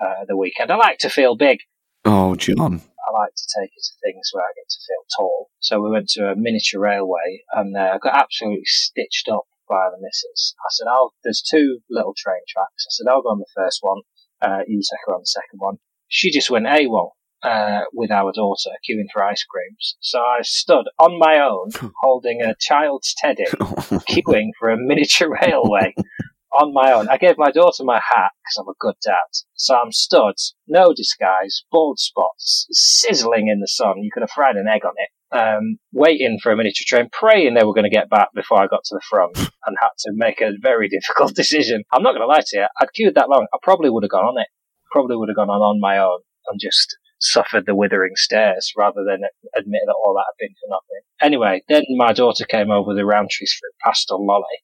[0.01, 0.71] uh, the weekend.
[0.71, 1.59] I like to feel big.
[2.05, 2.81] Oh, John.
[3.09, 5.51] I like to take her to things where I get to feel tall.
[5.61, 10.01] So we went to a miniature railway and uh, got absolutely stitched up by the
[10.01, 10.55] missus.
[10.61, 12.87] I said, "I'll." There's two little train tracks.
[12.87, 14.03] I said, "I'll go on the first one.
[14.41, 15.77] Uh, you take her on the second one."
[16.09, 17.11] She just went AWOL
[17.43, 19.97] uh, with our daughter queuing for ice creams.
[20.01, 25.95] So I stood on my own, holding a child's teddy, queuing for a miniature railway
[26.61, 27.09] on my own.
[27.09, 29.29] I gave my daughter my hat because I'm a good dad.
[29.55, 30.35] So I'm stood,
[30.67, 34.03] no disguise, bald spots, sizzling in the sun.
[34.03, 35.11] You could have fried an egg on it.
[35.31, 38.67] Um, waiting for a miniature train, praying they were going to get back before I
[38.67, 39.37] got to the front,
[39.67, 41.83] and had to make a very difficult decision.
[41.93, 42.67] I'm not going to lie to you.
[42.81, 43.47] I'd queued that long.
[43.53, 44.49] I probably would have gone on it.
[44.91, 49.05] Probably would have gone on on my own and just suffered the withering stares rather
[49.05, 49.21] than
[49.55, 51.03] admit that all that had been for nothing.
[51.21, 54.63] Anyway, then my daughter came over with the Rowntree's fruit pastille lolly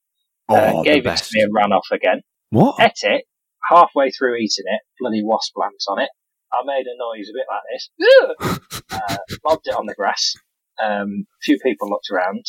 [0.48, 2.20] Oh, uh, gave it to me and ran off again.
[2.50, 2.80] What?
[2.80, 3.24] Ate it.
[3.68, 6.10] Halfway through eating it, bloody wasp lands on it.
[6.52, 8.90] I made a noise a bit like this.
[8.92, 10.34] uh, lobbed it on the grass.
[10.82, 12.44] Um, a few people looked around.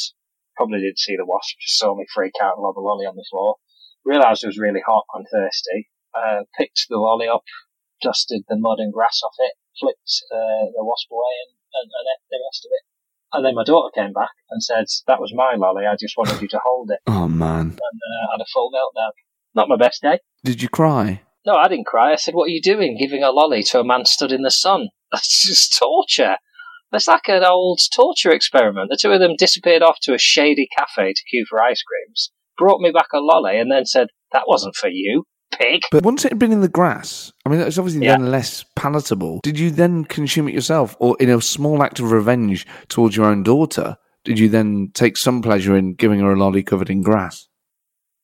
[0.56, 1.58] Probably didn't see the wasp.
[1.62, 3.56] Just saw me freak out and lob a lolly on the floor.
[4.04, 5.90] Realised it was really hot and thirsty.
[6.14, 7.44] Uh, picked the lolly up,
[8.02, 12.08] dusted the mud and grass off it, flicked uh, the wasp away, and, and, and
[12.08, 12.84] ate the rest of it.
[13.34, 15.86] And then my daughter came back and said, "That was my lolly.
[15.86, 17.60] I just wanted you to hold it." Oh, man.
[17.60, 19.12] and uh, had a full meltdown.
[19.56, 20.20] Not my best day.
[20.44, 21.22] Did you cry?
[21.46, 22.14] No, I didn't cry.
[22.14, 24.52] I said, "What are you doing, giving a lolly to a man stood in the
[24.52, 24.90] sun?
[25.12, 26.38] That's just torture."
[26.96, 28.90] It's like an old torture experiment.
[28.90, 32.32] The two of them disappeared off to a shady cafe to queue for ice creams,
[32.58, 36.26] brought me back a lolly, and then said, "That wasn't for you, pig." But once
[36.26, 38.18] it had been in the grass, I mean, it's obviously Yeah.
[38.18, 39.40] then less palatable.
[39.44, 40.96] Did you then consume it yourself?
[41.00, 45.18] Or in a small act of revenge towards your own daughter, did you then take
[45.18, 47.48] some pleasure in giving her a lolly covered in grass?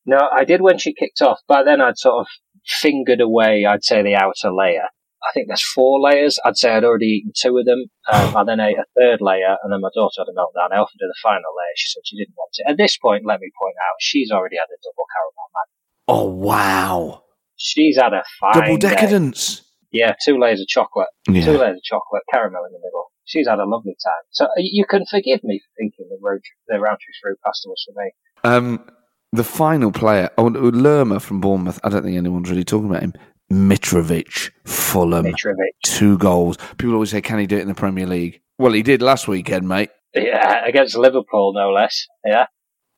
[0.06, 1.40] No, I did when she kicked off.
[1.48, 2.28] By then, I'd sort of
[2.66, 4.88] fingered away, I'd say, the outer layer.
[5.24, 6.40] I think there's four layers.
[6.46, 7.86] I'd say I'd already eaten two of them.
[8.12, 10.74] Um, I then ate a third layer, and then my daughter had a meltdown.
[10.74, 11.76] I offered her the final layer.
[11.76, 12.70] She said she didn't want it.
[12.70, 15.68] At this point, let me point out, she's already had a double caramel man.
[16.08, 17.24] Oh, wow.
[17.56, 18.90] She's had a fine Double day.
[18.90, 19.62] decadence.
[19.92, 21.10] Yeah, two layers of chocolate.
[21.28, 23.12] Two layers of chocolate, caramel in the middle.
[23.26, 24.24] She's had a lovely time.
[24.32, 27.86] So uh, you can forgive me for thinking the, road, the Rowntree fruit pasta was
[27.88, 28.12] for me.
[28.44, 28.90] Um,
[29.34, 31.80] the final player, oh, Lerma from Bournemouth.
[31.84, 33.14] I don't think anyone's really talking about him.
[33.52, 35.74] Mitrovic, Fulham, Mitrovic.
[35.84, 36.58] two goals.
[36.78, 39.28] People always say, "Can he do it in the Premier League?" Well, he did last
[39.28, 39.90] weekend, mate.
[40.14, 42.08] Yeah, against Liverpool, no less.
[42.26, 42.46] Yeah.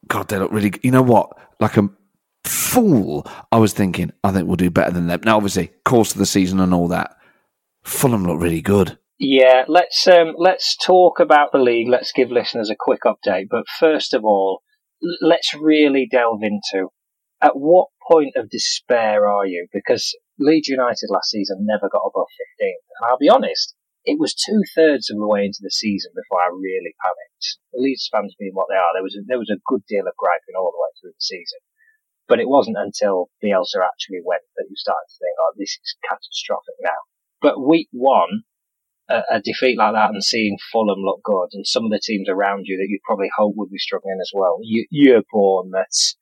[0.08, 0.72] God, they look really.
[0.72, 0.84] Good.
[0.84, 1.30] You know what?
[1.60, 1.89] Like a
[2.44, 4.12] fool, I was thinking.
[4.24, 5.22] I think we'll do better than them.
[5.24, 7.16] Now, obviously, course of the season and all that.
[7.84, 8.98] Fulham look really good.
[9.20, 11.88] Yeah, let's um, let's talk about the league.
[11.88, 13.46] Let's give listeners a quick update.
[13.50, 14.62] But first of all,
[15.04, 16.89] l- let's really delve into
[17.42, 19.68] at what point of despair are you?
[19.72, 22.74] Because Leeds United last season never got above 15.
[22.74, 26.41] And I'll be honest, it was two thirds of the way into the season before
[26.41, 27.60] I really panicked.
[27.72, 30.08] The Leeds fans being what they are, there was a, there was a good deal
[30.08, 31.60] of griping all the way through the season.
[32.28, 35.96] But it wasn't until Bielsa actually went that you started to think, oh, this is
[36.08, 37.00] catastrophic now.
[37.41, 38.43] But week one,
[39.10, 42.30] a, a defeat like that and seeing Fulham look good and some of the teams
[42.30, 46.15] around you that you probably hope would be struggling as well, you, you're Bournemouth,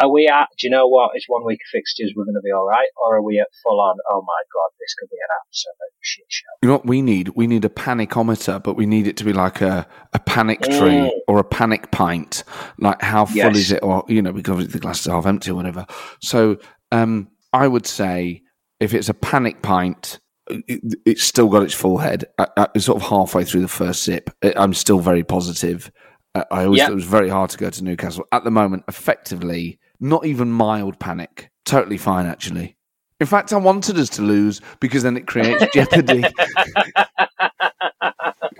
[0.00, 2.40] are we at, do you know what, it's one week of fixtures, we're going to
[2.42, 2.88] be alright?
[3.04, 6.24] Or are we at full on, oh my god, this could be an absolute shit
[6.28, 6.44] show?
[6.62, 7.30] You know what we need?
[7.30, 10.76] We need a panicometer, but we need it to be like a, a panic tree
[10.98, 11.10] Mm.
[11.26, 12.44] or a panic pint.
[12.78, 13.56] Like how full Yes.
[13.56, 13.82] is it?
[13.82, 15.84] Or, you know, because the glass is half empty or whatever.
[16.22, 16.58] So
[16.92, 18.42] um, I would say
[18.80, 22.24] if it's a panic pint, it, it's still got its full head.
[22.38, 24.30] I, I, it's sort of halfway through the first sip.
[24.56, 25.90] I'm still very positive.
[26.34, 26.90] I always Yep.
[26.90, 28.24] it was very hard to go to Newcastle.
[28.32, 31.50] At the moment, effectively, not even mild panic.
[31.64, 32.76] Totally fine, actually.
[33.20, 36.24] In fact, I wanted us to lose because then it creates jeopardy.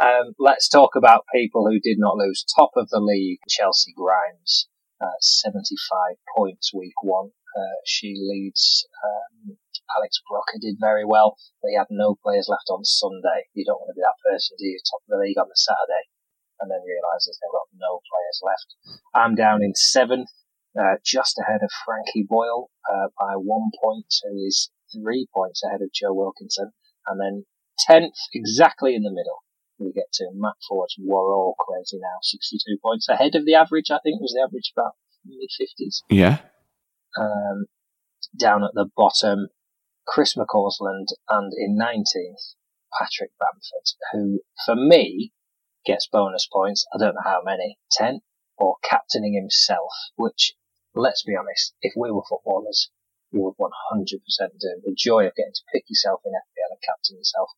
[0.00, 2.44] um, let's talk about people who did not lose.
[2.56, 4.68] Top of the league, Chelsea Grimes,
[5.00, 7.30] uh, 75 points week one.
[7.56, 8.86] Uh, she leads.
[9.04, 9.56] Um,
[9.96, 13.48] Alex Brooker did very well, but he had no players left on Sunday.
[13.54, 14.78] You don't want to be that person, do you?
[14.84, 16.04] Top of the league on the Saturday,
[16.60, 18.68] and then realizes they've got no players left.
[19.14, 20.28] I'm down in seventh,
[20.78, 25.82] uh, just ahead of Frankie Boyle uh, by one point, who is three points ahead
[25.82, 26.72] of Joe Wilkinson,
[27.06, 27.44] and then
[27.78, 29.42] tenth, exactly in the middle.
[29.78, 33.90] We get to Matt Ford's Worrall crazy now, 62 points ahead of the average.
[33.90, 34.92] I think was the average about
[35.24, 36.02] mid 50s.
[36.10, 36.38] yeah.
[37.18, 37.66] Um,
[38.38, 39.48] down at the bottom,
[40.06, 42.54] Chris McCausland, and in 19th,
[42.98, 45.32] Patrick Bamford, who for me
[45.84, 46.86] gets bonus points.
[46.94, 48.20] I don't know how many, 10,
[48.56, 50.54] or captaining himself, which,
[50.94, 52.90] let's be honest, if we were footballers,
[53.32, 53.68] we would 100%
[54.08, 54.80] do.
[54.84, 57.50] The joy of getting to pick yourself in FPL and captain yourself.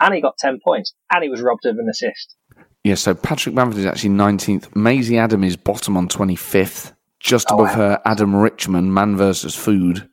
[0.00, 2.34] And he got 10 points, and he was robbed of an assist.
[2.82, 4.74] Yeah, so Patrick Bamford is actually 19th.
[4.74, 6.92] Maisie Adam is bottom on 25th.
[7.20, 7.76] Just Oh, above wow.
[7.76, 10.08] her, Adam Richman, Man versus Food,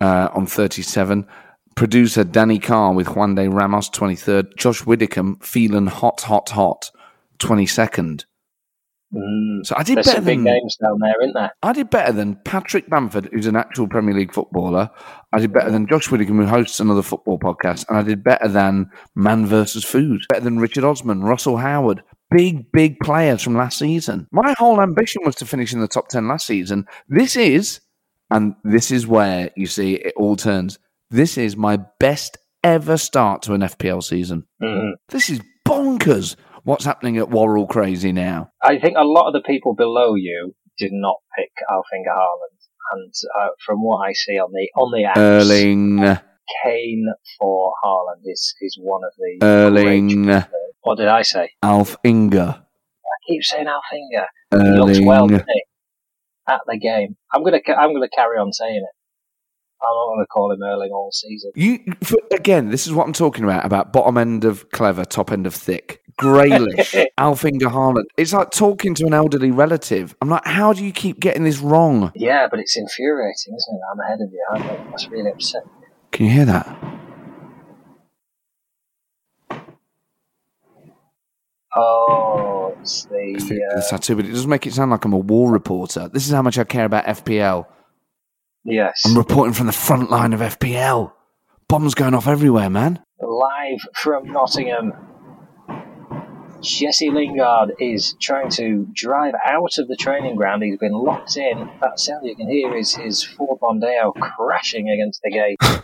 [0.00, 1.26] uh, on 37.
[1.74, 4.54] Producer Danny Carr with Juan de Ramos, 23rd.
[4.56, 6.90] Josh Widdicombe, feeling hot, hot, hot,
[7.40, 8.24] 22nd.
[9.14, 9.64] Mm.
[9.64, 11.52] So I did There's better big than names down there, isn't there?
[11.62, 14.90] I did better than Patrick Bamford, who's an actual Premier League footballer.
[15.32, 18.48] I did better than Josh Widdicombe, who hosts another football podcast, and I did better
[18.48, 20.22] than Man versus Food.
[20.28, 22.02] Better than Richard Osman, Russell Howard.
[22.30, 24.26] Big, big players from last season.
[24.32, 26.86] My whole ambition was to finish in the top ten last season.
[27.08, 27.80] This is,
[28.30, 30.78] and this is where you see it all turns.
[31.10, 34.44] This is my best ever start to an FPL season.
[34.60, 34.94] Mhm.
[35.10, 36.34] This is bonkers.
[36.64, 38.50] What's happening at Worrall Crazy now?
[38.62, 42.58] I think a lot of the people below you did not pick Alfinger Haaland,
[42.92, 45.98] and uh, from what I see on the on the apps, Erling,
[46.64, 47.06] Kane
[47.38, 50.44] for Haaland is is one of the Erling, great-
[50.80, 51.50] What did I say?
[51.62, 52.58] Alfinger.
[52.60, 54.26] I keep saying Alfinger.
[54.52, 55.62] He looks well, doesn't he?
[56.48, 58.96] At the game, I'm gonna I'm gonna carry on saying it.
[59.82, 61.50] I'm not gonna call him Erling all season.
[61.56, 62.70] You for, again.
[62.70, 63.66] This is what I'm talking about.
[63.66, 66.00] About bottom end of clever, top end of thick.
[66.20, 68.04] Graylish, Alfinger Haaland.
[68.16, 70.14] It's like talking to an elderly relative.
[70.22, 72.12] I'm like, how do you keep getting this wrong?
[72.14, 73.80] Yeah, but it's infuriating, isn't it?
[73.92, 74.44] I'm ahead of you.
[74.50, 74.90] aren't I?
[74.90, 75.70] That's really upsetting.
[76.12, 76.78] Can you hear that?
[81.76, 85.04] Oh, it's It's the the, uh, the tattoo, but it does make it sound like
[85.04, 86.08] I'm a war reporter.
[86.08, 87.66] This is how much I care about FPL.
[88.64, 89.02] yes.
[89.04, 91.12] I'm reporting from the front line of FPL.
[91.68, 93.00] Bombs going off everywhere, man.
[93.20, 94.92] Live from Nottingham.
[96.64, 100.62] Jesse Lingard is trying to drive out of the training ground.
[100.62, 101.70] He's been locked in.
[101.82, 105.58] That sound you can hear is his Ford Mondeo crashing against the gate.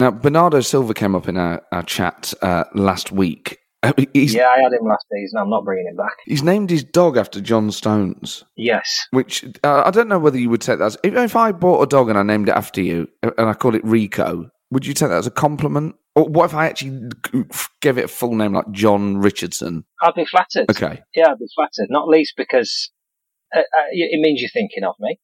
[0.00, 3.58] Now, Bernardo Silva came up in our, our chat uh, last week.
[3.82, 5.38] Uh, He's, yeah, I had him last season.
[5.38, 6.14] I'm not bringing him back.
[6.24, 8.42] he's named his dog after John Stones.
[8.56, 9.06] Yes.
[9.10, 11.82] Which uh, I don't know whether you would take that as if, if I bought
[11.82, 14.86] a dog and I named it after you uh, and I called it Rico, would
[14.86, 17.10] you take that as a compliment Or what if I actually
[17.82, 19.84] gave it a full name like John Richardson?
[20.00, 20.70] I'd be flattered.
[20.70, 21.02] Okay.
[21.14, 21.90] Yeah, I'd be flattered.
[21.90, 22.90] Not least because
[23.54, 25.18] uh, uh, it means you're thinking of me.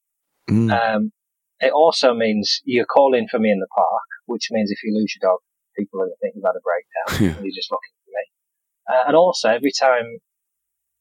[0.50, 0.70] Mm.
[0.96, 1.12] Um,
[1.60, 5.14] it also means you're calling for me in the park, which means if you lose
[5.20, 5.38] your dog,
[5.78, 7.36] people are going to think you've had a breakdown Yeah.
[7.36, 8.24] and you're just looking for me.
[8.96, 10.18] Uh, and also, every time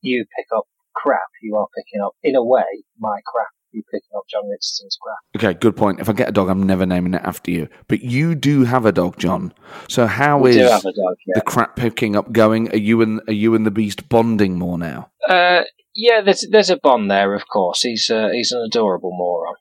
[0.02, 2.64] you pick up crap, you are picking up, in a way,
[3.00, 3.48] my crap.
[3.72, 5.18] You're picking up John Richardson's crap.
[5.38, 6.00] Okay, good point.
[6.00, 7.68] If I get a dog, I'm never naming it after you.
[7.88, 9.54] But you do have a dog, John.
[9.88, 11.34] So how We is do have a dog, yeah.
[11.36, 12.72] the crap picking up going?
[12.72, 15.12] Are you and are you and the beast bonding more now?
[15.28, 15.62] Uh,
[15.94, 17.82] yeah, there's there's a bond there, of course.
[17.84, 19.54] He's uh, he's an adorable moron.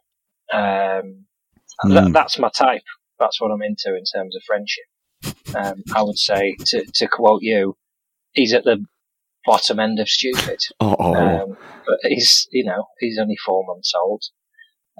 [0.53, 1.25] Um,
[1.85, 2.13] Mm.
[2.13, 2.83] that's my type.
[3.21, 4.85] That's what I'm into in terms of friendship.
[5.57, 7.77] Um, I would say, to to quote you,
[8.33, 8.85] he's at the
[9.47, 10.59] bottom end of stupid.
[10.81, 11.57] Oh, Um,
[11.87, 14.23] but he's you know he's only four months old.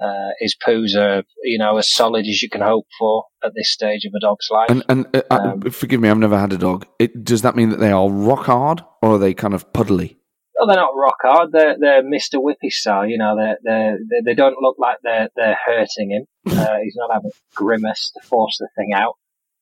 [0.01, 3.69] Uh, his poos are you know as solid as you can hope for at this
[3.73, 4.69] stage of a dog's life.
[4.69, 6.87] and and uh, uh, Um, forgive me, I've never had a dog.
[6.99, 10.15] It, does that mean that they are rock hard or are they kind of puddly?
[10.59, 11.53] Well, they're not rock hard.
[11.53, 12.35] They're they're Mr.
[12.35, 13.07] Whippy style.
[13.07, 16.25] You know, they're, they're, they they don't look like they're they're hurting him.
[16.49, 19.13] Uh, he's not having a grimace to force the thing out.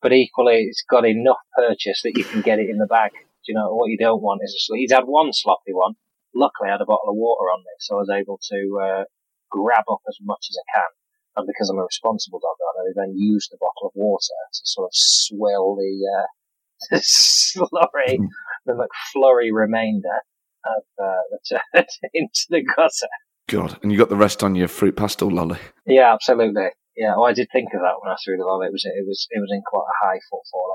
[0.02, 3.12] But equally, it's got enough purchase that you can get it in the bag.
[3.12, 5.94] Do you know what you don't want is a sl- He's had one sloppy one.
[6.34, 9.04] Luckily, I had a bottle of water on me, so I was able to uh,
[9.50, 10.90] grab up as much as I can.
[11.36, 14.60] And because I'm a responsible dog owner, I then use the bottle of water to
[14.64, 16.26] sort of swill the, uh,
[16.90, 18.18] the slurry,
[18.66, 20.24] the McFlurry remainder
[20.76, 21.82] of uh,
[22.14, 23.08] into the gutter.
[23.48, 25.58] God, and you got the rest on your fruit pastille lolly.
[25.86, 26.66] Yeah, absolutely.
[26.96, 28.66] Yeah, well, I did think of that when I threw the lolly.
[28.66, 30.72] It was it was it was in quite a high footfall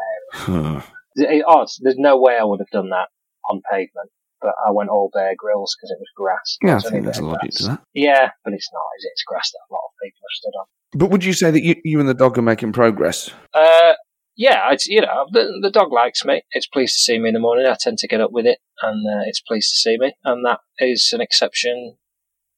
[0.58, 0.84] area.
[1.16, 1.68] It- it- odd.
[1.82, 3.10] There's no way I would have done that
[3.50, 4.10] on pavement,
[4.42, 6.58] but I went all Bear Grylls because it was grass.
[6.64, 7.82] yeah, I think there's a logic to that.
[7.94, 8.82] Yeah, but it's not.
[8.98, 9.12] Is it?
[9.14, 10.66] It's grass that a lot of people have stood on.
[10.96, 13.30] But would you say that you, you and the dog are making progress?
[13.54, 13.94] Uh,
[14.36, 16.42] yeah, it's you know the, the dog likes me.
[16.52, 17.66] It's pleased to see me in the morning.
[17.66, 20.46] I tend to get up with it, and uh, it's pleased to see me, and
[20.46, 21.98] that is an exception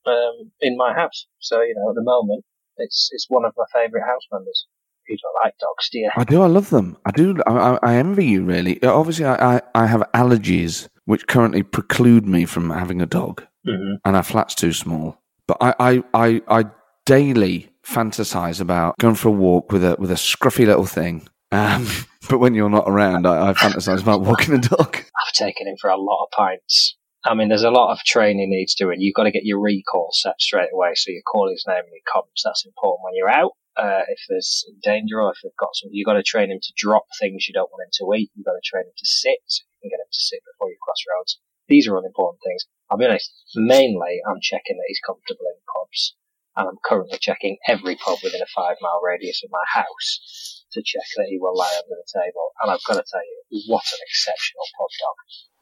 [0.05, 1.27] um, in my house.
[1.39, 2.45] So you know, at the moment,
[2.77, 4.67] it's it's one of my favourite house members.
[5.07, 6.09] You don't like dogs, do you?
[6.15, 6.41] I do.
[6.41, 6.97] I love them.
[7.05, 7.35] I do.
[7.45, 8.81] I, I, envy you, really.
[8.81, 13.45] Uh, Obviously, I, I, I have allergies which currently preclude me from having a dog,
[13.67, 13.97] Mhm.
[14.03, 15.19] and our flat's too small.
[15.47, 16.65] But I, I, I, I
[17.05, 21.27] daily fantasize about going for a walk with a with a scruffy little thing.
[21.51, 21.87] Um,
[22.29, 24.97] but when you're not around, I, I fantasize about walking the dog.
[24.97, 26.97] I've taken him for a lot of pints.
[27.25, 29.01] I mean, there's a lot of training needs doing.
[29.01, 31.93] You've got to get your recall set straight away, so you call his name and
[31.93, 32.41] he comes.
[32.43, 33.53] That's important when you're out.
[33.75, 36.73] Uh, if there's danger or if they've got some, you've got to train him to
[36.77, 38.29] drop things you don't want him to eat.
[38.35, 40.69] You've got to train him to sit, so you can get him to sit before
[40.69, 41.39] you cross roads.
[41.67, 42.69] These are all important things.
[42.89, 46.15] I'll be honest, mainly I'm checking that he's comfortable in pubs.
[46.55, 50.83] And I'm currently checking every pub within a five mile radius of my house to
[50.83, 52.51] check that he will lie under the table.
[52.61, 55.17] And I've got to tell you, what an exceptional pub dog.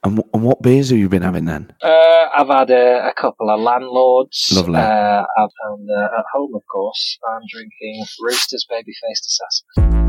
[0.05, 1.73] And, wh- and what beers have you been having then?
[1.81, 4.51] Uh, I've had a, a couple of landlords.
[4.53, 4.79] Lovely.
[4.79, 9.99] Uh, and uh, at home, of course, I'm drinking Rooster's Baby-Faced Assassin.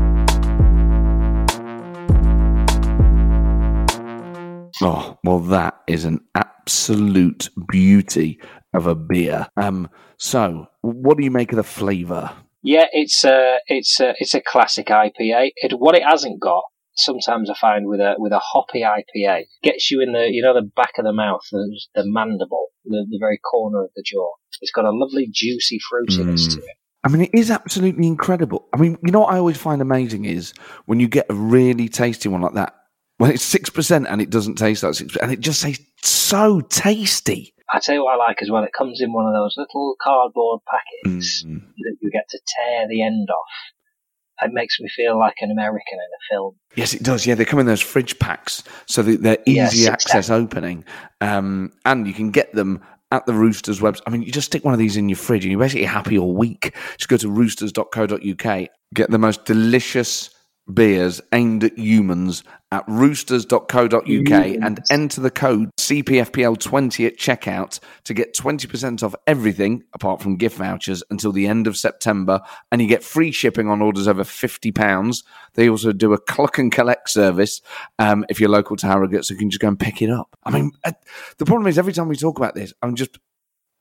[4.81, 8.39] Oh, well, that is an absolute beauty
[8.73, 9.47] of a beer.
[9.55, 12.31] Um, so what do you make of the flavour?
[12.65, 15.51] Yeah, it's a it's a it's a classic IPA.
[15.55, 16.63] It what it hasn't got.
[16.97, 20.55] Sometimes I find with a with a hoppy IPA gets you in the you know
[20.55, 24.31] the back of the mouth, the, the mandible, the, the very corner of the jaw.
[24.61, 26.55] It's got a lovely juicy fruitiness mm.
[26.55, 26.77] to it.
[27.03, 28.67] I mean, it is absolutely incredible.
[28.73, 30.51] I mean, you know what I always find amazing is
[30.85, 32.73] when you get a really tasty one like that,
[33.17, 36.61] when it's six percent and it doesn't taste like six, and it just tastes so
[36.61, 37.53] tasty.
[37.71, 38.63] I tell you what I like as well.
[38.63, 41.61] It comes in one of those little cardboard packets Mm.
[41.77, 44.43] that you get to tear the end off.
[44.43, 46.55] It makes me feel like an American in a film.
[46.75, 47.25] Yes, it does.
[47.25, 50.83] Yeah, they come in those fridge packs, so that they're easy six access opening,
[51.21, 54.01] um, and you can get them at the Roosters website.
[54.05, 56.17] I mean, you just stick one of these in your fridge, and you're basically happy
[56.19, 56.75] all week.
[56.97, 60.29] Just go to roosters.co.uk, get the most delicious
[60.73, 68.35] beers aimed at humans at roosters.co.uk, and enter the code CPFPL20 at checkout to get
[68.35, 72.41] 20% off everything apart from gift vouchers until the end of September,
[72.71, 75.23] and you get free shipping on orders over £50.
[75.53, 77.61] They also do a cluck and collect service
[77.99, 80.35] um, if you're local to Harrogate, so you can just go and pick it up.
[80.43, 80.93] I mean, uh,
[81.37, 83.19] the problem is every time we talk about this, I'm just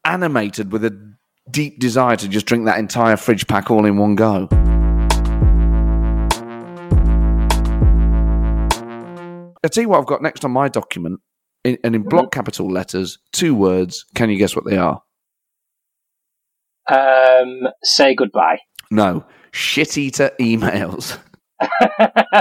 [0.05, 1.15] animated with a
[1.51, 4.49] deep desire to just drink that entire fridge pack all in one go.
[9.65, 11.21] I'll tell you what I've got next on my document,
[11.65, 14.05] in, and in block capital letters, two words.
[14.15, 15.03] Can you guess what they are?
[16.87, 18.59] Um, say goodbye.
[18.91, 21.19] No, shit eater emails.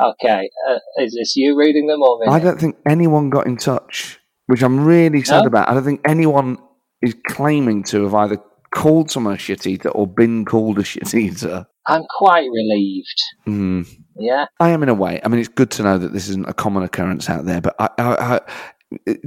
[0.00, 2.26] Okay, uh, is this you reading them or me?
[2.28, 5.48] I don't think anyone got in touch, which I'm really sad No?
[5.48, 5.68] about.
[5.68, 6.58] I don't think anyone
[7.02, 8.38] is claiming to have either
[8.72, 11.66] called someone a shit eater or been called a shit eater.
[11.86, 13.20] I'm quite relieved.
[13.44, 13.82] Hmm.
[14.18, 14.46] Yeah.
[14.60, 15.20] I am in a way.
[15.24, 17.60] I mean, it's good to know that this isn't a common occurrence out there.
[17.60, 18.40] But I, I, I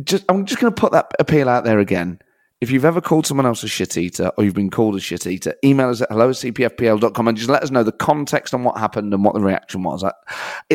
[0.03, 2.19] just I'm just going to put that appeal out there again.
[2.59, 5.25] If you've ever called someone else a shit eater or you've been called a shit
[5.25, 8.63] eater, email us at hello at cpfpl.com and just let us know the context on
[8.63, 10.03] what happened and what the reaction was.
[10.03, 10.11] I,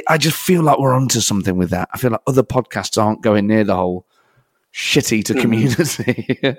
[0.08, 1.88] I just feel like we're onto something with that.
[1.92, 4.05] I feel like other podcasts aren't going near the whole
[4.76, 5.40] shit to hmm.
[5.40, 6.38] community.
[6.42, 6.56] and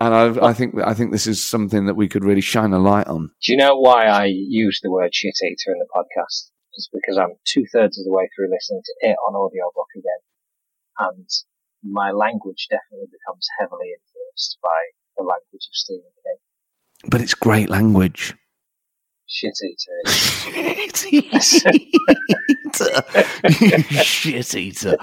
[0.00, 3.08] I, I think I think this is something that we could really shine a light
[3.08, 3.32] on.
[3.42, 6.50] Do you know why I use the word shit eater in the podcast?
[6.74, 10.22] It's because I'm two thirds of the way through listening to it on audiobook again.
[10.98, 11.28] And
[11.82, 17.10] my language definitely becomes heavily influenced by the language of Stephen King.
[17.10, 18.34] But it's great language.
[19.26, 21.64] Shit eater is
[23.60, 24.96] You shit eater.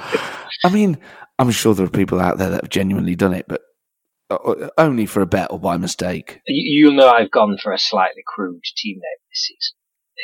[0.64, 0.98] I mean,
[1.42, 3.62] I'm sure there are people out there that have genuinely done it, but
[4.30, 6.40] uh, only for a bet or by mistake.
[6.48, 9.76] You- You'll know I've gone for a slightly crude team name this season,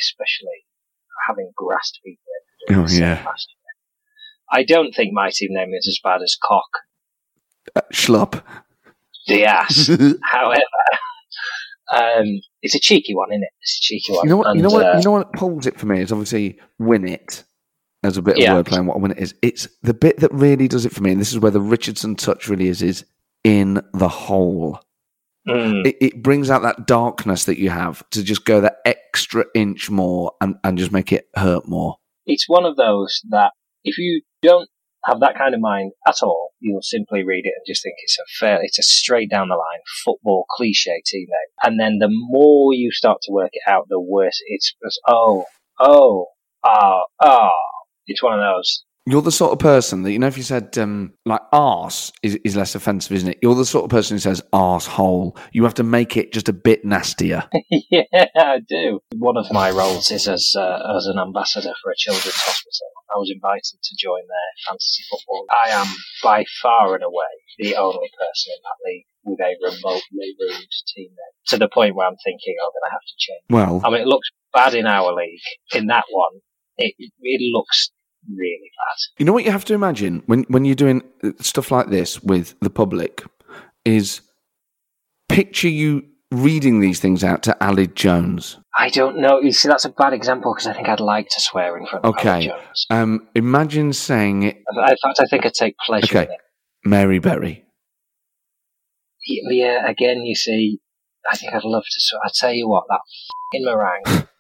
[0.02, 0.66] especially
[1.28, 2.24] having grassed people
[2.70, 3.24] into doing Oh, yeah.
[3.26, 3.48] last.
[4.52, 6.70] I don't think my team name is as bad as Cock
[7.76, 8.42] Uh, schlup.
[9.28, 9.88] the ass.
[10.24, 10.62] However,
[11.94, 13.50] um, it's a cheeky one, isn't it?
[13.62, 14.24] It's a cheeky one.
[14.26, 14.56] You know what?
[14.56, 14.86] you know what?
[14.86, 17.44] uh, you know what pulls it for me is obviously win it
[18.04, 18.54] as a bit of Yeah.
[18.54, 18.78] wordplay.
[18.78, 21.12] And what a win it is, it's the bit that really does it for me.
[21.12, 23.06] And this is where the Richardson touch really is: is
[23.44, 24.80] in the hole.
[25.48, 29.46] mm, It, it brings out that darkness that you have to just go that extra
[29.56, 31.96] inch more and, and just make it hurt more.
[32.26, 33.52] it's one of those that
[33.86, 34.70] if you don't
[35.06, 38.18] have that kind of mind at all, you'll simply read it and just think it's
[38.20, 41.54] a fair, it's a straight down the line football cliche team name.
[41.64, 45.46] And then the more you start to work it out, the worse it's just, oh,
[45.80, 46.26] oh,
[46.66, 47.50] ah, ah.
[48.08, 48.84] It's one of those.
[49.08, 52.36] You're the sort of person that you know if you said um, like arse is,
[52.44, 53.40] is less offensive, isn't it?
[53.42, 55.38] You're the sort of person who says arsehole.
[55.54, 57.46] You have to make it just a bit nastier.
[57.70, 58.04] yeah,
[58.36, 59.00] I do.
[59.16, 62.88] One of my roles is as uh, as an ambassador for a children's hospital.
[63.10, 65.46] I was invited to join their fantasy football.
[65.52, 65.88] I am
[66.22, 71.12] by far and away the only person in that league with a remotely rude team
[71.12, 71.36] name.
[71.48, 73.44] To the point where I'm thinking I'm going to have to change.
[73.50, 75.40] Well, I mean, it looks bad in our league.
[75.74, 76.42] In that one,
[76.78, 77.90] it it looks
[78.36, 78.98] really bad.
[79.20, 82.22] You know what you have to imagine when when you're doing uh, stuff like this
[82.22, 83.24] with the public
[83.86, 84.22] is
[85.30, 88.58] picture you reading these things out to Aled Jones.
[88.78, 89.40] I don't know.
[89.40, 92.04] You see, that's a bad example because I think I'd like to swear in front
[92.06, 92.48] of Okay.
[92.48, 92.86] Jones.
[92.90, 96.26] Um, imagine saying it, In fact, I think I'd take pleasure Okay.
[96.26, 96.40] in it.
[96.86, 97.66] Mary Berry.
[99.26, 100.80] Yeah, again, you see,
[101.30, 102.00] I think I'd love to.
[102.02, 103.00] So I tell you what, that
[103.52, 104.28] fing meringue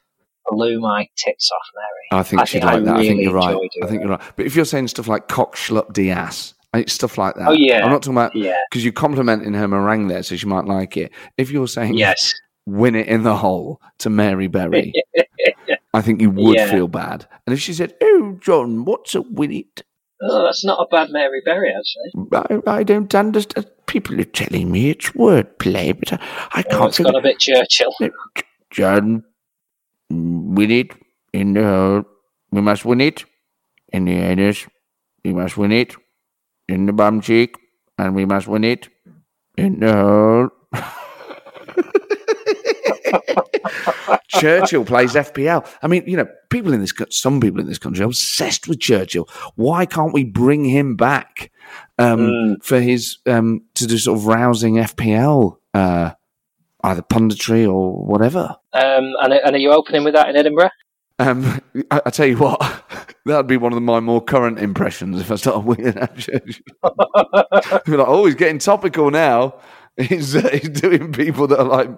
[0.49, 2.19] blew my tits off, Mary.
[2.19, 2.97] I think I she'd think I like that.
[2.97, 3.57] I think you're right.
[3.83, 4.21] I think you're right.
[4.35, 7.47] But if you're saying stuff like cock schlup de ass, it's stuff like that.
[7.49, 7.83] Oh, yeah.
[7.83, 8.57] I'm not talking about Yeah.
[8.69, 11.11] because you're complimenting her meringue there, so she might like it.
[11.37, 12.33] If you're saying Yes.
[12.65, 14.93] win it in the hole to Mary Berry,
[15.93, 16.69] I think you would Yeah.
[16.71, 17.25] feel bad.
[17.45, 19.83] And if she said, "Oh, John, what's a win it?"
[20.21, 22.61] Oh, that's not a bad Mary Berry, actually.
[22.67, 23.67] I, I don't understand.
[23.85, 26.19] People are telling me it's wordplay, but I,
[26.51, 27.93] I Oh, can't it's got a bit Churchill.
[28.71, 29.23] John,
[30.09, 30.91] win it
[31.33, 32.03] in the hole.
[32.51, 33.25] We must win it
[33.89, 34.65] in the anus.
[35.23, 35.95] We must win it
[36.67, 37.55] in the bum cheek,
[37.97, 38.89] and we must win it
[39.57, 40.49] in the hole.
[44.29, 45.67] Churchill plays FPL.
[45.81, 48.79] I mean, you know, people in this, some people in this country are obsessed with
[48.79, 49.27] Churchill.
[49.55, 51.51] Why can't we bring him back
[51.97, 52.63] um, Mm.
[52.63, 56.11] for his um, to do sort of rousing FPL, uh,
[56.83, 58.55] either punditry or whatever?
[58.77, 60.69] Um, and, and are you opening with that in Edinburgh?
[61.19, 65.31] Um, I, I tell you what, that'd be one of my more current impressions if
[65.31, 66.63] I start winning at Churchill.
[66.83, 69.55] I'd be like, oh, he's getting topical now.
[69.99, 71.89] He's, uh, he's doing people that are like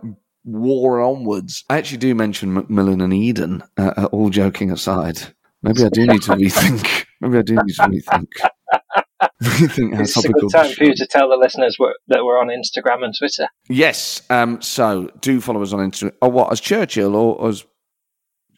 [0.46, 1.66] war onwards.
[1.70, 5.20] I actually do mention Macmillan and Eden, uh, uh, all joking aside.
[5.64, 7.06] Maybe I do need to rethink.
[7.20, 8.30] Maybe I do need to rethink.
[9.42, 12.40] rethink how It's a good time for you to tell the listeners we're, that we're
[12.40, 13.48] on Instagram and Twitter.
[13.68, 14.22] Yes.
[14.30, 16.14] Um, so do follow us on Instagram.
[16.22, 17.66] Or what as Churchill or as?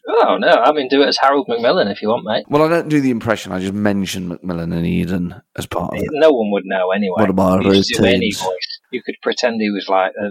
[0.08, 2.44] Oh, no, I mean, do it as Harold Macmillan if you want, mate.
[2.48, 3.52] Well, I don't do the impression.
[3.52, 6.08] I just mention Macmillan and Eden as part of it.
[6.10, 7.14] No one would know anyway.
[7.18, 8.80] What about you could his do any voice.
[8.90, 10.30] You could pretend he was like a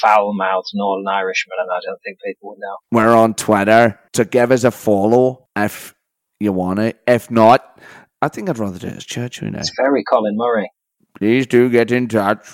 [0.00, 2.76] foul-mouthed Northern Irishman, and I don't think people would know.
[2.92, 5.92] We're on Twitter, so give us a follow if
[6.38, 7.00] you want it.
[7.06, 7.80] If not,
[8.22, 9.60] I think I'd rather do it as Churchill now.
[9.60, 10.70] It's very Colin Murray.
[11.16, 12.46] Please do get in touch.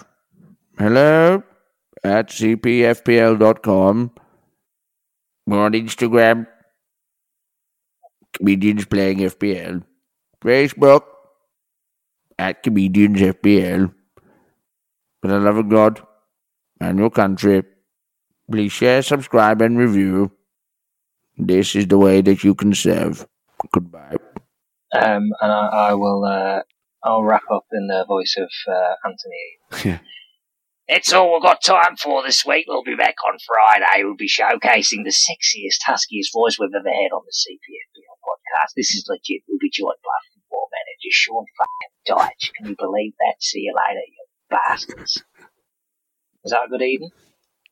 [0.79, 1.43] Hello
[2.05, 4.11] at cpfpl.com.
[5.47, 6.47] We're on Instagram.
[8.33, 9.83] comedians playing FPL.
[10.43, 11.03] Facebook
[12.39, 13.93] at comedians FPL.
[15.23, 16.03] For the love of God
[16.81, 17.63] and your country,
[18.51, 20.31] please share, subscribe, and review.
[21.39, 23.27] This is the way that you can serve.
[23.73, 24.17] Goodbye.
[25.03, 26.25] Um, and I, I will.
[26.25, 26.63] Uh,
[27.05, 30.01] I'll wrap up in the voice of uh, Anthony.
[30.89, 32.67] It's all we've got time for this week.
[32.69, 34.05] We'll be back on Friday.
[34.05, 38.71] We'll be showcasing the sexiest, huskiest voice we've ever had on the CPFPL podcast.
[38.77, 39.43] This is legit.
[39.49, 42.53] We'll be joined by football manager Sean fucking Dyche.
[42.55, 43.35] Can you believe that?
[43.41, 45.23] See you later, you bastards.
[46.45, 47.11] Was that a good evening?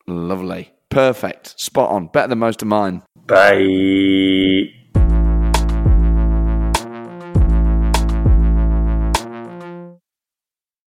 [0.08, 0.72] Lovely.
[0.90, 1.58] Perfect.
[1.60, 2.08] Spot on.
[2.08, 3.02] Better than most of mine.
[3.26, 4.83] Bye.